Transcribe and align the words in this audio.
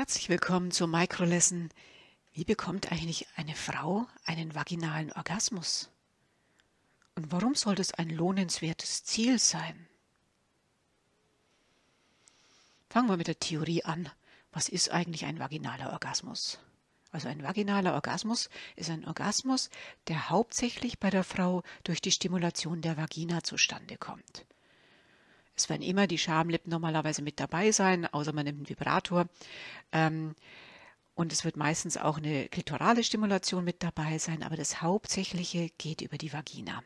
Herzlich 0.00 0.30
willkommen 0.30 0.70
zur 0.70 0.86
Microlesson. 0.86 1.68
Wie 2.32 2.44
bekommt 2.44 2.90
eigentlich 2.90 3.28
eine 3.36 3.54
Frau 3.54 4.06
einen 4.24 4.54
vaginalen 4.54 5.12
Orgasmus? 5.12 5.90
Und 7.16 7.30
warum 7.30 7.54
soll 7.54 7.74
das 7.74 7.92
ein 7.92 8.08
lohnenswertes 8.08 9.04
Ziel 9.04 9.38
sein? 9.38 9.86
Fangen 12.88 13.10
wir 13.10 13.18
mit 13.18 13.26
der 13.26 13.38
Theorie 13.38 13.84
an. 13.84 14.08
Was 14.52 14.70
ist 14.70 14.90
eigentlich 14.90 15.26
ein 15.26 15.38
vaginaler 15.38 15.92
Orgasmus? 15.92 16.58
Also 17.12 17.28
ein 17.28 17.42
vaginaler 17.42 17.92
Orgasmus 17.92 18.48
ist 18.76 18.88
ein 18.88 19.04
Orgasmus, 19.04 19.68
der 20.08 20.30
hauptsächlich 20.30 20.98
bei 20.98 21.10
der 21.10 21.24
Frau 21.24 21.62
durch 21.84 22.00
die 22.00 22.12
Stimulation 22.12 22.80
der 22.80 22.96
Vagina 22.96 23.42
zustande 23.42 23.98
kommt. 23.98 24.46
Es 25.60 25.68
werden 25.68 25.82
immer 25.82 26.06
die 26.06 26.16
Schamlippen 26.16 26.70
normalerweise 26.70 27.20
mit 27.20 27.38
dabei 27.38 27.70
sein, 27.70 28.06
außer 28.06 28.32
man 28.32 28.46
nimmt 28.46 28.58
einen 28.60 28.68
Vibrator. 28.68 29.28
Ähm, 29.92 30.34
und 31.14 31.34
es 31.34 31.44
wird 31.44 31.58
meistens 31.58 31.98
auch 31.98 32.16
eine 32.16 32.48
klitorale 32.48 33.04
Stimulation 33.04 33.62
mit 33.62 33.82
dabei 33.82 34.16
sein, 34.16 34.42
aber 34.42 34.56
das 34.56 34.80
Hauptsächliche 34.80 35.68
geht 35.76 36.00
über 36.00 36.16
die 36.16 36.32
Vagina. 36.32 36.82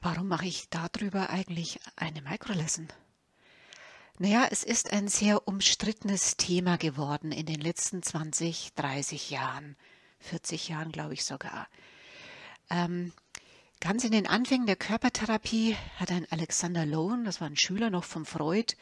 Warum 0.00 0.28
mache 0.28 0.46
ich 0.46 0.68
darüber 0.70 1.30
eigentlich 1.30 1.80
eine 1.96 2.22
Microlesson? 2.22 2.86
Naja, 4.18 4.46
es 4.48 4.62
ist 4.62 4.92
ein 4.92 5.08
sehr 5.08 5.48
umstrittenes 5.48 6.36
Thema 6.36 6.78
geworden 6.78 7.32
in 7.32 7.46
den 7.46 7.60
letzten 7.60 8.00
20, 8.00 8.74
30 8.74 9.30
Jahren, 9.30 9.76
40 10.20 10.68
Jahren 10.68 10.92
glaube 10.92 11.14
ich 11.14 11.24
sogar. 11.24 11.66
Ähm, 12.70 13.12
Ganz 13.80 14.04
in 14.04 14.12
den 14.12 14.26
Anfängen 14.26 14.66
der 14.66 14.76
Körpertherapie 14.76 15.76
hat 15.96 16.10
ein 16.10 16.26
Alexander 16.30 16.86
Lowen, 16.86 17.24
das 17.24 17.40
war 17.40 17.48
ein 17.48 17.58
Schüler 17.58 17.90
noch 17.90 18.04
von 18.04 18.24
Freud, 18.24 18.74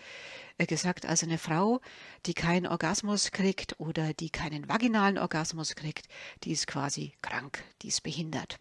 äh, 0.57 0.67
gesagt, 0.67 1.05
also 1.05 1.27
eine 1.27 1.39
Frau, 1.39 1.81
die 2.27 2.35
keinen 2.35 2.67
Orgasmus 2.67 3.33
kriegt 3.33 3.79
oder 3.81 4.15
die 4.15 4.31
keinen 4.31 4.69
vaginalen 4.69 5.19
Orgasmus 5.19 5.75
kriegt, 5.75 6.07
die 6.45 6.53
ist 6.53 6.69
quasi 6.69 7.13
krank, 7.23 7.63
die 7.83 7.89
ist 7.89 8.03
behindert. 8.03 8.61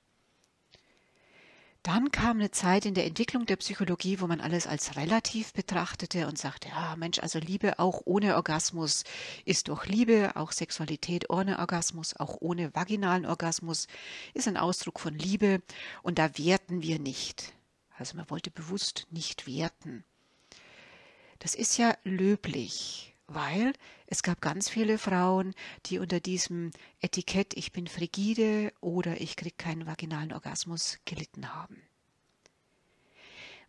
Dann 1.83 2.11
kam 2.11 2.39
eine 2.39 2.49
Zeit 2.49 2.85
in 2.85 2.93
der 2.93 3.05
Entwicklung 3.05 3.45
der 3.45 3.57
Psychologie, 3.57 4.21
wo 4.21 4.27
man 4.27 4.39
alles 4.39 4.67
als 4.67 4.95
relativ 4.95 5.51
betrachtete 5.51 6.27
und 6.27 6.37
sagte, 6.37 6.69
ja 6.69 6.95
Mensch, 6.95 7.19
also 7.19 7.39
Liebe 7.39 7.77
auch 7.77 8.01
ohne 8.05 8.35
Orgasmus 8.35 9.03
ist 9.43 9.67
doch 9.67 9.85
Liebe, 9.85 10.31
auch 10.35 10.53
Sexualität 10.53 11.29
ohne 11.29 11.59
Orgasmus, 11.59 12.15
auch 12.15 12.37
ohne 12.39 12.73
vaginalen 12.73 13.25
Orgasmus 13.25 13.87
ist 14.33 14.47
ein 14.47 14.55
Ausdruck 14.55 14.97
von 14.97 15.13
Liebe 15.13 15.61
und 16.03 16.19
da 16.19 16.37
werten 16.37 16.81
wir 16.81 16.99
nicht. 16.99 17.51
Also 17.97 18.15
man 18.15 18.29
wollte 18.29 18.49
bewusst 18.49 19.05
nicht 19.11 19.45
werten. 19.45 20.05
Das 21.39 21.53
ist 21.53 21.77
ja 21.77 21.97
löblich 22.05 23.12
weil 23.27 23.73
es 24.07 24.23
gab 24.23 24.41
ganz 24.41 24.69
viele 24.69 24.97
Frauen, 24.97 25.53
die 25.85 25.99
unter 25.99 26.19
diesem 26.19 26.71
Etikett 26.99 27.53
ich 27.55 27.71
bin 27.71 27.87
frigide 27.87 28.73
oder 28.81 29.21
ich 29.21 29.35
kriege 29.35 29.55
keinen 29.55 29.85
vaginalen 29.85 30.33
Orgasmus 30.33 30.99
gelitten 31.05 31.53
haben. 31.53 31.81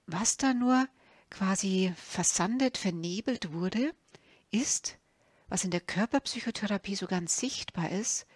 Was 0.07 0.37
da 0.37 0.53
nur 0.53 0.89
quasi 1.31 1.93
versandet, 1.97 2.77
vernebelt 2.77 3.53
wurde, 3.53 3.95
ist, 4.51 4.99
was 5.49 5.65
in 5.65 5.71
der 5.71 5.81
Körperpsychotherapie 5.81 6.95
so 6.95 7.07
ganz 7.07 7.39
sichtbar 7.39 7.91
ist, 7.91 8.27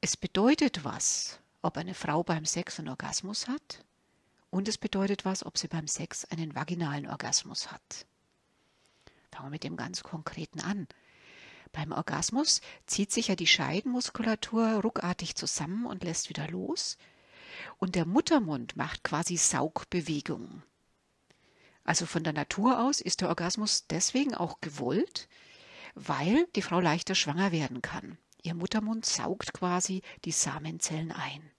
es 0.00 0.16
bedeutet 0.16 0.84
was, 0.84 1.40
ob 1.62 1.76
eine 1.76 1.94
Frau 1.94 2.22
beim 2.22 2.44
Sex 2.44 2.78
einen 2.78 2.88
Orgasmus 2.88 3.48
hat 3.48 3.84
und 4.50 4.68
es 4.68 4.78
bedeutet 4.78 5.24
was, 5.24 5.44
ob 5.44 5.58
sie 5.58 5.68
beim 5.68 5.88
Sex 5.88 6.24
einen 6.26 6.54
vaginalen 6.54 7.08
Orgasmus 7.08 7.72
hat. 7.72 8.06
Fangen 9.44 9.52
wir 9.52 9.56
mit 9.56 9.64
dem 9.64 9.76
ganz 9.76 10.02
Konkreten 10.02 10.60
an. 10.60 10.88
Beim 11.70 11.92
Orgasmus 11.92 12.62
zieht 12.86 13.12
sich 13.12 13.28
ja 13.28 13.36
die 13.36 13.46
Scheidenmuskulatur 13.46 14.80
ruckartig 14.80 15.34
zusammen 15.34 15.84
und 15.84 16.02
lässt 16.02 16.30
wieder 16.30 16.48
los. 16.48 16.96
Und 17.76 17.94
der 17.94 18.06
Muttermund 18.06 18.74
macht 18.78 19.04
quasi 19.04 19.36
Saugbewegungen. 19.36 20.62
Also 21.84 22.06
von 22.06 22.24
der 22.24 22.32
Natur 22.32 22.82
aus 22.82 23.02
ist 23.02 23.20
der 23.20 23.28
Orgasmus 23.28 23.86
deswegen 23.86 24.34
auch 24.34 24.62
gewollt, 24.62 25.28
weil 25.94 26.46
die 26.56 26.62
Frau 26.62 26.80
leichter 26.80 27.14
schwanger 27.14 27.52
werden 27.52 27.82
kann. 27.82 28.16
Ihr 28.42 28.54
Muttermund 28.54 29.04
saugt 29.04 29.52
quasi 29.52 30.00
die 30.24 30.32
Samenzellen 30.32 31.12
ein. 31.12 31.50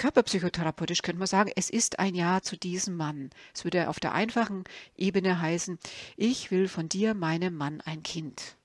Körperpsychotherapeutisch 0.00 1.02
könnte 1.02 1.18
man 1.18 1.26
sagen, 1.26 1.52
es 1.56 1.68
ist 1.68 1.98
ein 1.98 2.14
Ja 2.14 2.40
zu 2.40 2.56
diesem 2.56 2.96
Mann. 2.96 3.28
Es 3.52 3.64
würde 3.64 3.90
auf 3.90 4.00
der 4.00 4.14
einfachen 4.14 4.64
Ebene 4.96 5.42
heißen, 5.42 5.78
ich 6.16 6.50
will 6.50 6.68
von 6.68 6.88
dir, 6.88 7.12
meinem 7.12 7.54
Mann, 7.54 7.82
ein 7.82 8.02
Kind. 8.02 8.56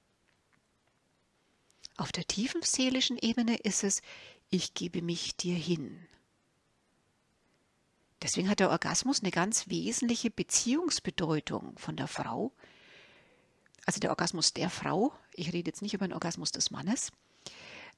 Auf 1.97 2.13
der 2.13 2.25
tiefen 2.25 2.61
seelischen 2.61 3.17
Ebene 3.17 3.57
ist 3.57 3.83
es, 3.83 4.01
ich 4.49 4.75
gebe 4.75 5.01
mich 5.01 5.35
dir 5.35 5.55
hin. 5.55 6.07
Deswegen 8.21 8.49
hat 8.49 8.61
der 8.61 8.69
Orgasmus 8.69 9.19
eine 9.19 9.31
ganz 9.31 9.67
wesentliche 9.67 10.31
Beziehungsbedeutung 10.31 11.77
von 11.77 11.97
der 11.97 12.07
Frau. 12.07 12.53
Also 13.85 13.99
der 13.99 14.11
Orgasmus 14.11 14.53
der 14.53 14.69
Frau, 14.69 15.13
ich 15.33 15.51
rede 15.51 15.69
jetzt 15.69 15.81
nicht 15.81 15.95
über 15.95 16.07
den 16.07 16.13
Orgasmus 16.13 16.53
des 16.53 16.71
Mannes, 16.71 17.11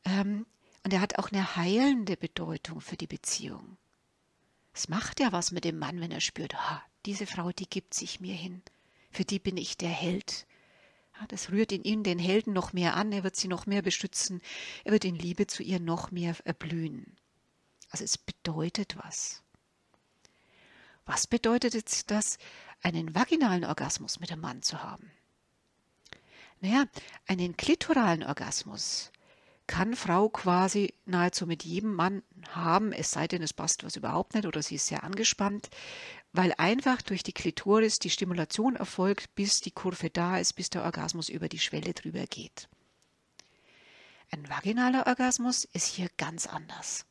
ähm, 0.05 0.47
und 0.87 0.93
er 0.93 1.01
hat 1.01 1.19
auch 1.19 1.33
eine 1.33 1.57
heilende 1.57 2.15
Bedeutung 2.15 2.79
für 2.79 2.95
die 2.95 3.07
Beziehung. 3.07 3.75
Es 4.71 4.87
macht 4.87 5.19
ja 5.19 5.33
was 5.33 5.51
mit 5.51 5.65
dem 5.65 5.77
Mann, 5.77 5.99
wenn 5.99 6.13
er 6.13 6.21
spürt, 6.21 6.55
ah, 6.55 6.81
diese 7.05 7.27
Frau, 7.27 7.51
die 7.51 7.69
gibt 7.69 7.93
sich 7.93 8.21
mir 8.21 8.33
hin. 8.33 8.61
Für 9.11 9.25
die 9.25 9.37
bin 9.37 9.57
ich 9.57 9.75
der 9.75 9.89
Held. 9.89 10.47
Ja, 11.19 11.27
das 11.27 11.51
rührt 11.51 11.73
in 11.73 11.83
ihm 11.83 12.03
den 12.03 12.19
Helden 12.19 12.53
noch 12.53 12.71
mehr 12.71 12.95
an, 12.95 13.11
er 13.11 13.25
wird 13.25 13.35
sie 13.35 13.49
noch 13.49 13.65
mehr 13.65 13.81
beschützen, 13.81 14.39
er 14.85 14.93
wird 14.93 15.03
in 15.03 15.15
Liebe 15.15 15.45
zu 15.45 15.61
ihr 15.61 15.81
noch 15.81 16.11
mehr 16.11 16.37
erblühen. 16.45 17.17
Also 17.89 18.05
es 18.05 18.17
bedeutet 18.17 18.95
was. 19.03 19.43
Was 21.05 21.27
bedeutet 21.27 21.73
jetzt 21.73 22.11
das, 22.11 22.37
einen 22.81 23.13
vaginalen 23.13 23.65
Orgasmus 23.65 24.21
mit 24.21 24.29
dem 24.29 24.39
Mann 24.39 24.61
zu 24.61 24.81
haben? 24.81 25.11
Naja, 26.61 26.85
einen 27.25 27.57
klitoralen 27.57 28.23
Orgasmus 28.23 29.11
kann 29.67 29.95
Frau 29.95 30.29
quasi 30.29 30.93
nahezu 31.05 31.45
mit 31.45 31.63
jedem 31.63 31.93
Mann 31.93 32.23
haben, 32.49 32.93
es 32.93 33.11
sei 33.11 33.27
denn, 33.27 33.43
es 33.43 33.53
passt 33.53 33.83
was 33.83 33.97
überhaupt 33.97 34.33
nicht 34.33 34.45
oder 34.45 34.61
sie 34.61 34.75
ist 34.75 34.87
sehr 34.87 35.03
angespannt, 35.03 35.69
weil 36.33 36.53
einfach 36.57 37.01
durch 37.01 37.23
die 37.23 37.33
Klitoris 37.33 37.99
die 37.99 38.09
Stimulation 38.09 38.75
erfolgt, 38.75 39.35
bis 39.35 39.59
die 39.59 39.71
Kurve 39.71 40.09
da 40.09 40.37
ist, 40.37 40.53
bis 40.53 40.69
der 40.69 40.83
Orgasmus 40.83 41.29
über 41.29 41.49
die 41.49 41.59
Schwelle 41.59 41.93
drüber 41.93 42.25
geht. 42.25 42.69
Ein 44.31 44.49
vaginaler 44.49 45.07
Orgasmus 45.07 45.65
ist 45.65 45.87
hier 45.87 46.09
ganz 46.17 46.47
anders. 46.47 47.05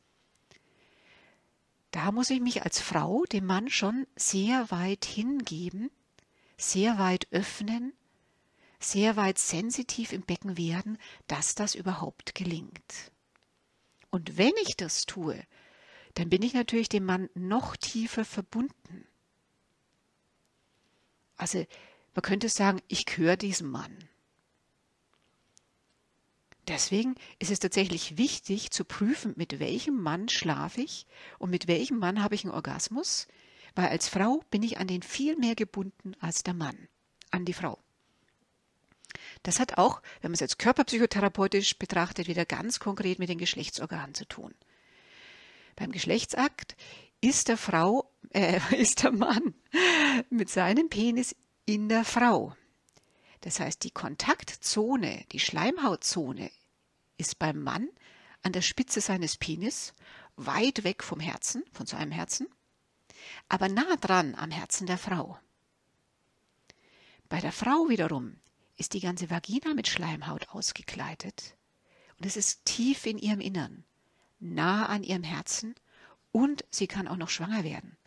Da 1.91 2.11
muss 2.11 2.29
ich 2.29 2.41
mich 2.41 2.63
als 2.63 2.79
Frau 2.79 3.23
dem 3.25 3.45
Mann 3.45 3.69
schon 3.69 4.05
sehr 4.15 4.69
weit 4.69 5.05
hingeben, 5.05 5.89
sehr 6.57 6.99
weit 6.99 7.27
öffnen, 7.31 7.93
sehr 8.79 9.15
weit 9.15 9.39
sensitiv 9.39 10.11
im 10.11 10.21
Becken 10.21 10.57
werden, 10.57 10.97
dass 11.27 11.55
das 11.55 11.75
überhaupt 11.75 12.35
gelingt. 12.35 13.11
Und 14.09 14.37
wenn 14.37 14.53
ich 14.63 14.77
das 14.77 15.05
tue, 15.05 15.41
dann 16.13 16.29
bin 16.29 16.41
ich 16.41 16.53
natürlich 16.53 16.89
dem 16.89 17.05
Mann 17.05 17.29
noch 17.35 17.75
tiefer 17.75 18.25
verbunden. 18.25 19.07
Also 21.35 21.65
man 22.15 22.21
könnte 22.23 22.49
sagen, 22.49 22.81
ich 22.87 23.05
gehöre 23.05 23.37
diesem 23.37 23.69
Mann. 23.69 23.95
Deswegen 26.67 27.15
ist 27.39 27.51
es 27.51 27.59
tatsächlich 27.59 28.17
wichtig 28.17 28.71
zu 28.71 28.83
prüfen, 28.83 29.33
mit 29.37 29.59
welchem 29.59 30.01
Mann 30.01 30.27
schlafe 30.27 30.81
ich 30.81 31.05
und 31.39 31.49
mit 31.49 31.67
welchem 31.67 31.97
Mann 31.99 32.21
habe 32.21 32.35
ich 32.35 32.43
einen 32.43 32.53
Orgasmus, 32.53 33.27
weil 33.75 33.87
als 33.87 34.09
Frau 34.09 34.43
bin 34.49 34.63
ich 34.63 34.77
an 34.77 34.87
den 34.87 35.01
viel 35.01 35.37
mehr 35.37 35.55
gebunden 35.55 36.13
als 36.19 36.43
der 36.43 36.55
Mann, 36.55 36.89
an 37.31 37.45
die 37.45 37.53
Frau. 37.53 37.79
Das 39.43 39.59
hat 39.59 39.77
auch, 39.77 40.01
wenn 40.21 40.31
man 40.31 40.35
es 40.35 40.41
jetzt 40.41 40.59
körperpsychotherapeutisch 40.59 41.77
betrachtet, 41.77 42.27
wieder 42.27 42.45
ganz 42.45 42.79
konkret 42.79 43.19
mit 43.19 43.29
den 43.29 43.37
Geschlechtsorganen 43.37 44.13
zu 44.13 44.25
tun. 44.25 44.53
Beim 45.75 45.91
Geschlechtsakt 45.91 46.75
ist 47.21 47.47
der 47.47 47.57
Frau, 47.57 48.11
äh, 48.31 48.59
ist 48.75 49.03
der 49.03 49.11
Mann 49.11 49.53
mit 50.29 50.49
seinem 50.49 50.89
Penis 50.89 51.35
in 51.65 51.89
der 51.89 52.03
Frau. 52.03 52.55
Das 53.41 53.59
heißt, 53.59 53.83
die 53.83 53.91
Kontaktzone, 53.91 55.23
die 55.31 55.39
Schleimhautzone 55.39 56.51
ist 57.17 57.39
beim 57.39 57.61
Mann 57.61 57.89
an 58.43 58.51
der 58.51 58.61
Spitze 58.61 59.01
seines 59.01 59.37
Penis, 59.37 59.93
weit 60.35 60.83
weg 60.83 61.03
vom 61.03 61.19
Herzen, 61.19 61.63
von 61.71 61.85
seinem 61.85 62.11
Herzen, 62.11 62.47
aber 63.49 63.69
nah 63.69 63.95
dran 63.97 64.35
am 64.35 64.51
Herzen 64.51 64.87
der 64.87 64.97
Frau. 64.97 65.39
Bei 67.29 67.39
der 67.39 67.51
Frau 67.51 67.89
wiederum 67.89 68.39
ist 68.77 68.93
die 68.93 68.99
ganze 68.99 69.29
Vagina 69.29 69.73
mit 69.73 69.87
Schleimhaut 69.87 70.49
ausgekleidet. 70.49 71.55
Und 72.17 72.25
es 72.25 72.37
ist 72.37 72.65
tief 72.65 73.05
in 73.05 73.17
ihrem 73.17 73.41
Innern, 73.41 73.83
nah 74.39 74.85
an 74.85 75.03
ihrem 75.03 75.23
Herzen 75.23 75.75
und 76.31 76.63
sie 76.69 76.87
kann 76.87 77.07
auch 77.07 77.17
noch 77.17 77.29
schwanger 77.29 77.63
werden. 77.63 77.97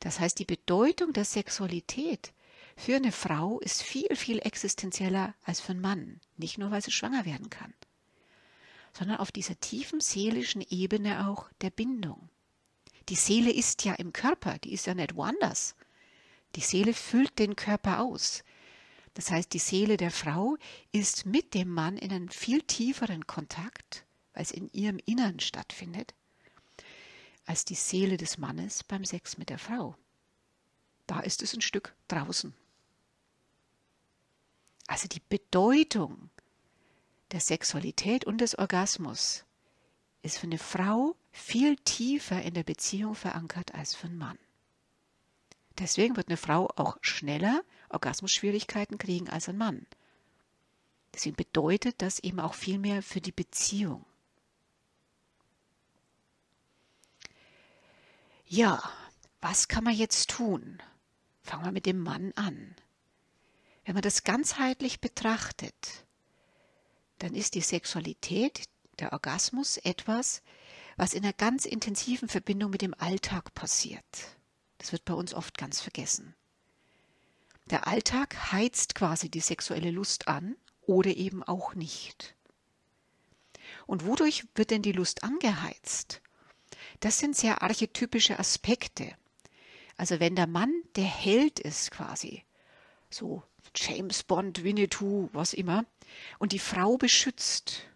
Das 0.00 0.20
heißt, 0.20 0.38
die 0.38 0.44
Bedeutung 0.44 1.12
der 1.12 1.24
Sexualität 1.24 2.32
für 2.76 2.96
eine 2.96 3.12
Frau 3.12 3.60
ist 3.60 3.82
viel, 3.82 4.16
viel 4.16 4.38
existenzieller 4.40 5.34
als 5.44 5.60
für 5.60 5.72
einen 5.72 5.80
Mann. 5.80 6.20
Nicht 6.36 6.58
nur, 6.58 6.70
weil 6.70 6.82
sie 6.82 6.90
schwanger 6.90 7.24
werden 7.24 7.50
kann, 7.50 7.72
sondern 8.92 9.18
auf 9.18 9.30
dieser 9.30 9.58
tiefen 9.60 10.00
seelischen 10.00 10.62
Ebene 10.62 11.28
auch 11.28 11.48
der 11.60 11.70
Bindung. 11.70 12.28
Die 13.08 13.16
Seele 13.16 13.52
ist 13.52 13.84
ja 13.84 13.94
im 13.94 14.12
Körper, 14.12 14.58
die 14.58 14.72
ist 14.72 14.86
ja 14.86 14.94
nicht 14.94 15.14
woanders. 15.14 15.76
Die 16.56 16.60
Seele 16.60 16.94
füllt 16.94 17.38
den 17.38 17.56
Körper 17.56 18.00
aus. 18.00 18.44
Das 19.14 19.30
heißt, 19.30 19.52
die 19.52 19.60
Seele 19.60 19.96
der 19.96 20.10
Frau 20.10 20.56
ist 20.92 21.24
mit 21.24 21.54
dem 21.54 21.68
Mann 21.68 21.96
in 21.96 22.12
einem 22.12 22.28
viel 22.28 22.62
tieferen 22.62 23.26
Kontakt, 23.26 24.04
weil 24.32 24.42
es 24.42 24.50
in 24.50 24.68
ihrem 24.72 24.98
Innern 25.06 25.38
stattfindet, 25.40 26.14
als 27.46 27.64
die 27.64 27.76
Seele 27.76 28.16
des 28.16 28.38
Mannes 28.38 28.82
beim 28.82 29.04
Sex 29.04 29.38
mit 29.38 29.50
der 29.50 29.58
Frau. 29.58 29.96
Da 31.06 31.20
ist 31.20 31.42
es 31.42 31.54
ein 31.54 31.60
Stück 31.60 31.94
draußen. 32.08 32.54
Also 34.86 35.08
die 35.08 35.22
Bedeutung 35.28 36.30
der 37.30 37.40
Sexualität 37.40 38.24
und 38.24 38.40
des 38.40 38.58
Orgasmus 38.58 39.44
ist 40.22 40.38
für 40.38 40.46
eine 40.46 40.58
Frau 40.58 41.16
viel 41.32 41.76
tiefer 41.76 42.42
in 42.42 42.54
der 42.54 42.64
Beziehung 42.64 43.14
verankert 43.14 43.74
als 43.74 43.94
für 43.94 44.06
einen 44.06 44.18
Mann. 44.18 44.38
Deswegen 45.78 46.16
wird 46.16 46.28
eine 46.28 46.36
Frau 46.36 46.68
auch 46.76 46.98
schneller 47.00 47.62
Orgasmusschwierigkeiten 47.94 48.98
kriegen 48.98 49.28
als 49.28 49.48
ein 49.48 49.56
Mann. 49.56 49.86
Deswegen 51.14 51.36
bedeutet 51.36 52.02
das 52.02 52.18
eben 52.18 52.40
auch 52.40 52.54
viel 52.54 52.78
mehr 52.78 53.02
für 53.02 53.20
die 53.20 53.32
Beziehung. 53.32 54.04
Ja, 58.46 58.82
was 59.40 59.68
kann 59.68 59.84
man 59.84 59.94
jetzt 59.94 60.30
tun? 60.30 60.82
Fangen 61.42 61.64
wir 61.64 61.72
mit 61.72 61.86
dem 61.86 61.98
Mann 61.98 62.32
an. 62.36 62.74
Wenn 63.84 63.94
man 63.94 64.02
das 64.02 64.24
ganzheitlich 64.24 65.00
betrachtet, 65.00 66.04
dann 67.18 67.34
ist 67.34 67.54
die 67.54 67.60
Sexualität, 67.60 68.64
der 68.98 69.12
Orgasmus 69.12 69.76
etwas, 69.78 70.42
was 70.96 71.14
in 71.14 71.24
einer 71.24 71.32
ganz 71.32 71.64
intensiven 71.64 72.28
Verbindung 72.28 72.70
mit 72.70 72.82
dem 72.82 72.94
Alltag 72.94 73.54
passiert. 73.54 74.04
Das 74.78 74.92
wird 74.92 75.04
bei 75.04 75.14
uns 75.14 75.34
oft 75.34 75.58
ganz 75.58 75.80
vergessen. 75.80 76.34
Der 77.70 77.86
Alltag 77.86 78.52
heizt 78.52 78.94
quasi 78.94 79.30
die 79.30 79.40
sexuelle 79.40 79.90
Lust 79.90 80.28
an 80.28 80.56
oder 80.82 81.16
eben 81.16 81.42
auch 81.42 81.74
nicht. 81.74 82.34
Und 83.86 84.04
wodurch 84.04 84.44
wird 84.54 84.70
denn 84.70 84.82
die 84.82 84.92
Lust 84.92 85.24
angeheizt? 85.24 86.20
Das 87.00 87.18
sind 87.18 87.36
sehr 87.36 87.62
archetypische 87.62 88.38
Aspekte. 88.38 89.16
Also 89.96 90.20
wenn 90.20 90.36
der 90.36 90.46
Mann 90.46 90.72
der 90.96 91.04
Held 91.04 91.60
ist 91.60 91.90
quasi, 91.90 92.44
so 93.10 93.42
James 93.74 94.22
Bond, 94.22 94.64
Winnetou, 94.64 95.28
was 95.32 95.54
immer, 95.54 95.84
und 96.38 96.52
die 96.52 96.58
Frau 96.58 96.96
beschützt, 96.96 97.86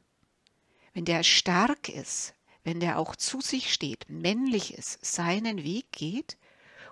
wenn 0.95 1.05
der 1.05 1.23
stark 1.23 1.89
ist, 1.89 2.35
wenn 2.65 2.81
der 2.81 2.99
auch 2.99 3.17
zu 3.17 3.41
sich 3.41 3.73
steht, 3.73 4.09
männlich 4.09 4.75
ist, 4.75 5.05
seinen 5.05 5.63
Weg 5.63 5.93
geht 5.93 6.37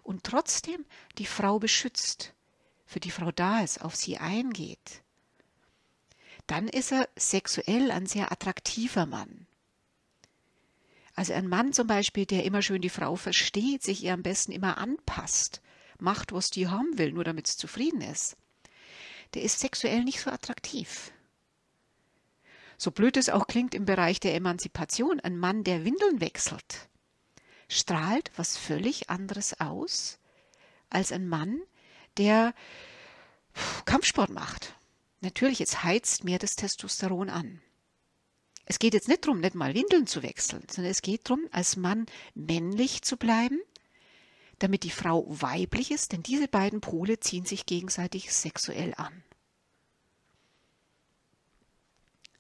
und 0.03 0.25
trotzdem 0.25 0.85
die 1.19 1.27
Frau 1.27 1.59
beschützt, 1.59 2.33
für 2.87 3.01
die 3.01 3.11
Frau 3.11 3.33
da 3.33 3.61
ist, 3.61 3.83
auf 3.83 3.95
sie 3.95 4.19
eingeht, 4.19 5.03
dann 6.47 6.69
ist 6.69 6.93
er 6.93 7.09
sexuell 7.17 7.91
ein 7.91 8.07
sehr 8.07 8.31
attraktiver 8.31 9.05
Mann. 9.05 9.47
Also 11.15 11.33
ein 11.33 11.49
Mann 11.49 11.73
zum 11.73 11.87
Beispiel, 11.87 12.27
der 12.27 12.45
immer 12.45 12.63
schön 12.63 12.83
die 12.83 12.91
Frau 12.91 13.17
versteht, 13.17 13.83
sich 13.83 14.05
ihr 14.05 14.13
am 14.13 14.23
besten 14.23 14.53
immer 14.53 14.79
anpasst, 14.79 15.61
macht, 15.99 16.33
was 16.33 16.51
die 16.51 16.69
haben 16.69 16.99
will, 16.99 17.13
nur 17.13 17.25
damit 17.25 17.49
es 17.49 17.57
zufrieden 17.57 18.03
ist, 18.03 18.37
der 19.35 19.43
ist 19.43 19.59
sexuell 19.59 20.05
nicht 20.05 20.21
so 20.21 20.31
attraktiv. 20.31 21.11
So 22.79 22.91
blöd 22.91 23.17
es 23.17 23.31
auch 23.31 23.47
klingt 23.47 23.75
im 23.75 23.87
Bereich 23.87 24.21
der 24.21 24.35
Emanzipation, 24.35 25.19
ein 25.21 25.39
Mann, 25.39 25.65
der 25.65 25.85
Windeln 25.85 26.21
wechselt, 26.21 26.89
strahlt 27.69 28.31
was 28.37 28.57
völlig 28.57 29.09
anderes 29.09 29.59
aus 29.59 30.19
als 30.91 31.11
ein 31.11 31.27
Mann, 31.27 31.61
der 32.19 32.55
Kampfsport 33.85 34.31
macht. 34.31 34.75
Natürlich, 35.21 35.61
es 35.61 35.83
heizt 35.83 36.25
mehr 36.25 36.39
das 36.39 36.57
Testosteron 36.57 37.31
an. 37.31 37.61
Es 38.67 38.79
geht 38.79 38.95
jetzt 38.95 39.09
nicht 39.09 39.25
darum, 39.25 39.41
nicht 39.41 39.55
mal 39.55 39.75
Windeln 39.75 40.07
zu 40.07 40.23
wechseln, 40.23 40.65
sondern 40.69 40.91
es 40.91 41.03
geht 41.03 41.29
darum, 41.29 41.47
als 41.53 41.77
Mann 41.77 42.07
männlich 42.35 43.03
zu 43.03 43.17
bleiben, 43.17 43.61
damit 44.59 44.83
die 44.83 44.91
Frau 44.91 45.25
weiblich 45.29 45.91
ist, 45.91 46.13
denn 46.13 46.23
diese 46.23 46.49
beiden 46.49 46.81
Pole 46.81 47.21
ziehen 47.21 47.45
sich 47.45 47.67
gegenseitig 47.67 48.33
sexuell 48.33 48.93
an. 48.97 49.23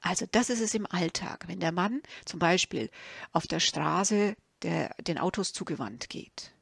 Also 0.00 0.26
das 0.30 0.50
ist 0.50 0.60
es 0.60 0.74
im 0.74 0.86
Alltag, 0.86 1.48
wenn 1.48 1.60
der 1.60 1.72
Mann 1.72 2.02
zum 2.24 2.38
Beispiel 2.38 2.90
auf 3.32 3.46
der 3.46 3.60
Straße 3.60 4.36
der, 4.62 4.94
den 5.00 5.18
Autos 5.18 5.52
zugewandt 5.52 6.08
geht, 6.08 6.52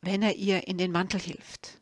wenn 0.00 0.22
er 0.22 0.36
ihr 0.36 0.66
in 0.66 0.78
den 0.78 0.92
Mantel 0.92 1.20
hilft, 1.20 1.80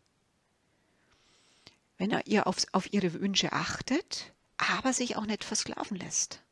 wenn 1.99 2.11
er 2.11 2.27
ihr 2.27 2.47
auf, 2.47 2.57
auf 2.73 2.93
ihre 2.93 3.13
Wünsche 3.15 3.53
achtet, 3.53 4.33
aber 4.57 4.93
sich 4.93 5.17
auch 5.17 5.27
nicht 5.27 5.45
versklaven 5.45 5.97
lässt. 5.97 6.43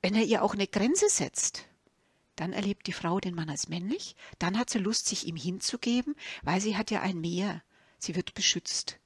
Wenn 0.00 0.14
er 0.14 0.24
ihr 0.24 0.42
auch 0.42 0.54
eine 0.54 0.66
Grenze 0.66 1.08
setzt, 1.08 1.64
dann 2.36 2.52
erlebt 2.52 2.86
die 2.86 2.92
Frau 2.92 3.18
den 3.18 3.34
Mann 3.34 3.50
als 3.50 3.68
männlich, 3.68 4.14
dann 4.38 4.58
hat 4.58 4.70
sie 4.70 4.78
Lust, 4.78 5.06
sich 5.06 5.26
ihm 5.26 5.36
hinzugeben, 5.36 6.14
weil 6.42 6.60
sie 6.60 6.76
hat 6.76 6.90
ja 6.90 7.00
ein 7.00 7.20
Mehr, 7.20 7.62
sie 7.98 8.14
wird 8.14 8.34
beschützt. 8.34 8.98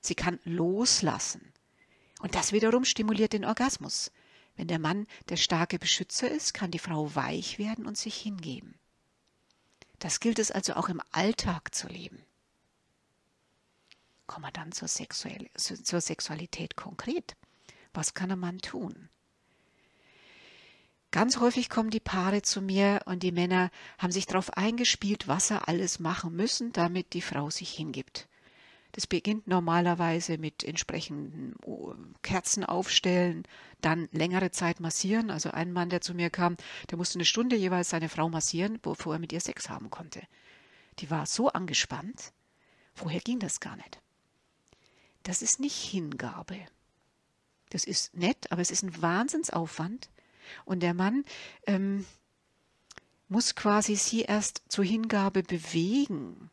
Sie 0.00 0.14
kann 0.14 0.38
loslassen. 0.44 1.52
Und 2.20 2.34
das 2.34 2.52
wiederum 2.52 2.84
stimuliert 2.84 3.32
den 3.32 3.46
Orgasmus. 3.46 4.12
Wenn 4.56 4.68
der 4.68 4.78
Mann 4.78 5.06
der 5.30 5.36
starke 5.36 5.78
Beschützer 5.78 6.30
ist, 6.30 6.52
kann 6.52 6.70
die 6.70 6.78
Frau 6.78 7.14
weich 7.14 7.58
werden 7.58 7.86
und 7.86 7.96
sich 7.96 8.16
hingeben. 8.16 8.78
Das 10.00 10.18
gilt 10.18 10.40
es 10.40 10.50
also 10.50 10.74
auch 10.74 10.88
im 10.88 11.00
Alltag 11.12 11.74
zu 11.74 11.86
leben 11.86 12.24
kommen 14.30 14.46
wir 14.46 14.52
dann 14.52 14.70
zur, 14.70 14.86
Sexuell 14.86 15.50
zur 15.56 16.00
Sexualität 16.00 16.76
konkret. 16.76 17.34
Was 17.92 18.14
kann 18.14 18.30
ein 18.30 18.38
Mann 18.38 18.58
tun? 18.58 19.08
Ganz 21.10 21.40
häufig 21.40 21.68
kommen 21.68 21.90
die 21.90 21.98
Paare 21.98 22.40
zu 22.42 22.62
mir 22.62 23.00
und 23.06 23.24
die 23.24 23.32
Männer 23.32 23.72
haben 23.98 24.12
sich 24.12 24.26
darauf 24.26 24.56
eingespielt, 24.56 25.26
was 25.26 25.48
sie 25.48 25.60
alles 25.60 25.98
machen 25.98 26.36
müssen, 26.36 26.72
damit 26.72 27.12
die 27.12 27.22
Frau 27.22 27.50
sich 27.50 27.72
hingibt. 27.72 28.28
Das 28.92 29.06
beginnt 29.06 29.46
normalerweise 29.46 30.38
mit 30.38 30.64
entsprechenden 30.64 31.54
oh, 31.64 31.94
Kerzen 32.22 32.64
aufstellen, 32.64 33.44
dann 33.80 34.08
längere 34.12 34.50
Zeit 34.50 34.80
massieren. 34.80 35.30
Also 35.30 35.50
ein 35.50 35.72
Mann, 35.72 35.90
der 35.90 36.00
zu 36.00 36.14
mir 36.14 36.30
kam, 36.30 36.56
der 36.90 36.98
musste 36.98 37.16
eine 37.16 37.24
Stunde 37.24 37.56
jeweils 37.56 37.90
seine 37.90 38.08
Frau 38.08 38.28
massieren, 38.28 38.78
bevor 38.80 39.14
er 39.14 39.18
mit 39.20 39.32
ihr 39.32 39.40
Sex 39.40 39.68
haben 39.68 39.90
konnte. 39.90 40.22
Die 40.98 41.10
war 41.10 41.26
so 41.26 41.48
angespannt. 41.48 42.32
Vorher 42.94 43.20
ging 43.20 43.38
das 43.38 43.60
gar 43.60 43.76
nicht. 43.76 44.00
Das 45.22 45.42
ist 45.42 45.60
nicht 45.60 45.76
Hingabe. 45.76 46.58
Das 47.70 47.84
ist 47.84 48.16
nett, 48.16 48.50
aber 48.50 48.60
es 48.60 48.70
ist 48.70 48.82
ein 48.82 49.00
Wahnsinnsaufwand. 49.00 50.10
Und 50.64 50.80
der 50.80 50.94
Mann 50.94 51.24
ähm, 51.66 52.04
muss 53.28 53.54
quasi 53.54 53.94
sie 53.94 54.22
erst 54.22 54.62
zur 54.68 54.84
Hingabe 54.84 55.42
bewegen. 55.42 56.50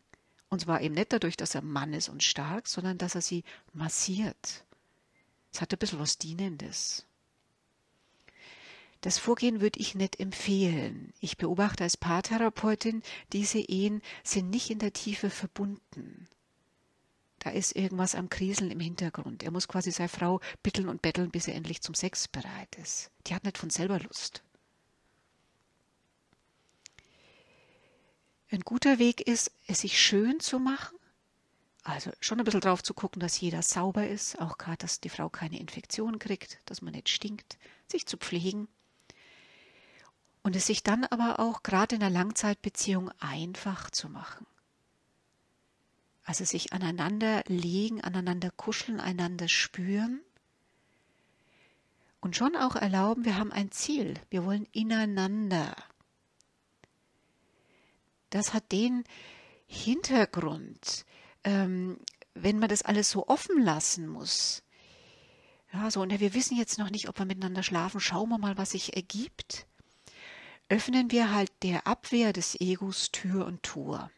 Und 0.50 0.62
zwar 0.62 0.82
eben 0.82 0.96
nicht 0.96 1.12
dadurch, 1.12 1.38
dass 1.38 1.56
er 1.56 1.62
Mann 1.62 1.94
ist 1.94 2.10
und 2.10 2.24
stark, 2.24 2.68
sondern 2.68 2.98
dass 2.98 3.16
er 3.16 3.22
sie 3.22 3.44
massiert. 3.74 4.64
Es 5.52 5.62
hat 5.62 5.74
ein 5.74 5.80
bisschen 5.80 6.00
was 6.00 6.18
Dienendes. 6.18 7.06
Das 9.02 9.20
Vorgehen 9.20 9.62
würde 9.62 9.80
ich 9.80 9.96
nicht 9.96 10.20
empfehlen. 10.20 11.14
Ich 11.20 11.38
beobachte 11.38 11.84
als 11.84 11.98
Paartherapeutin, 11.98 13.04
diese 13.32 13.60
Ehen 13.60 14.02
sind 14.24 14.50
nicht 14.50 14.70
in 14.70 14.80
der 14.80 14.94
Tiefe 14.94 15.30
verbunden. 15.30 16.28
Da 17.40 17.52
ist 17.52 17.76
irgendwas 17.76 18.16
am 18.16 18.30
Kriseln 18.30 18.72
im 18.72 18.80
Hintergrund. 18.80 19.44
Er 19.44 19.52
muss 19.52 19.68
quasi 19.68 19.92
seine 19.92 20.10
Frau 20.10 20.42
bitteln 20.64 20.90
und 20.90 21.02
betteln, 21.02 21.30
bis 21.30 21.48
er 21.48 21.56
endlich 21.56 21.82
zum 21.82 21.94
Sex 21.94 22.28
bereit 22.28 22.76
ist. 22.82 23.12
Die 23.28 23.36
hat 23.36 23.44
nicht 23.44 23.58
von 23.58 23.70
selber 23.70 24.00
Lust. 24.00 24.44
Ein 28.50 28.62
guter 28.62 28.98
Weg 28.98 29.22
ist, 29.22 29.52
es 29.68 29.82
sich 29.82 30.00
schön 30.00 30.40
zu 30.40 30.60
machen. 30.60 30.98
Also 31.84 32.12
schon 32.20 32.40
ein 32.40 32.46
bisschen 32.46 32.62
drauf 32.62 32.84
zu 32.84 32.94
gucken, 32.94 33.20
dass 33.20 33.40
jeder 33.40 33.62
sauber 33.62 34.08
ist, 34.08 34.40
auch 34.40 34.58
gerade, 34.58 34.78
dass 34.78 35.00
die 35.00 35.10
Frau 35.10 35.30
keine 35.30 35.60
Infektion 35.60 36.20
kriegt, 36.20 36.60
dass 36.66 36.82
man 36.82 36.94
nicht 36.94 37.10
stinkt, 37.10 37.58
sich 37.88 38.06
zu 38.06 38.18
pflegen. 38.18 38.68
Und 40.44 40.56
es 40.56 40.68
sich 40.68 40.84
dann 40.84 41.06
aber 41.06 41.40
auch 41.40 41.64
gerade 41.64 41.96
in 41.96 42.04
einer 42.04 42.12
Langzeitbeziehung 42.12 43.12
einfach 43.20 43.90
zu 43.90 44.10
machen. 44.10 44.46
Also 46.24 46.44
sich 46.44 46.74
aneinander 46.74 47.44
legen, 47.48 48.02
aneinander 48.02 48.52
kuscheln, 48.52 49.00
einander 49.00 49.48
spüren. 49.48 50.22
Und 52.20 52.36
schon 52.36 52.58
auch 52.58 52.76
erlauben, 52.76 53.24
wir 53.24 53.38
haben 53.38 53.54
ein 53.54 53.72
Ziel. 53.72 54.14
Wir 54.30 54.44
wollen 54.44 54.68
ineinander. 54.74 55.74
Das 58.30 58.54
hat 58.54 58.72
den 58.72 59.04
Hintergrund, 59.68 61.06
ähm, 61.44 62.00
wenn 62.34 62.60
man 62.60 62.70
das 62.70 62.84
alles 62.84 63.10
so 63.10 63.28
offen 63.28 63.62
lassen 63.62 64.08
muss. 64.08 64.64
Ja, 65.74 65.92
so, 65.92 66.02
und 66.02 66.18
wir 66.20 66.34
wissen 66.34 66.58
jetzt 66.58 66.80
noch 66.80 66.90
nicht, 66.90 67.10
ob 67.10 67.20
wir 67.20 67.26
miteinander 67.26 67.64
schlafen. 67.64 68.00
Schauen 68.00 68.30
wir 68.30 68.38
mal, 68.38 68.58
was 68.58 68.72
sich 68.72 68.96
ergibt. 68.96 69.68
Öffnen 70.70 71.12
wir 71.12 71.34
halt 71.34 71.52
der 71.64 71.88
Abwehr 71.88 72.34
des 72.34 72.60
Egos 72.60 73.12
Tür 73.12 73.46
und 73.46 73.64
Tor. 73.64 74.12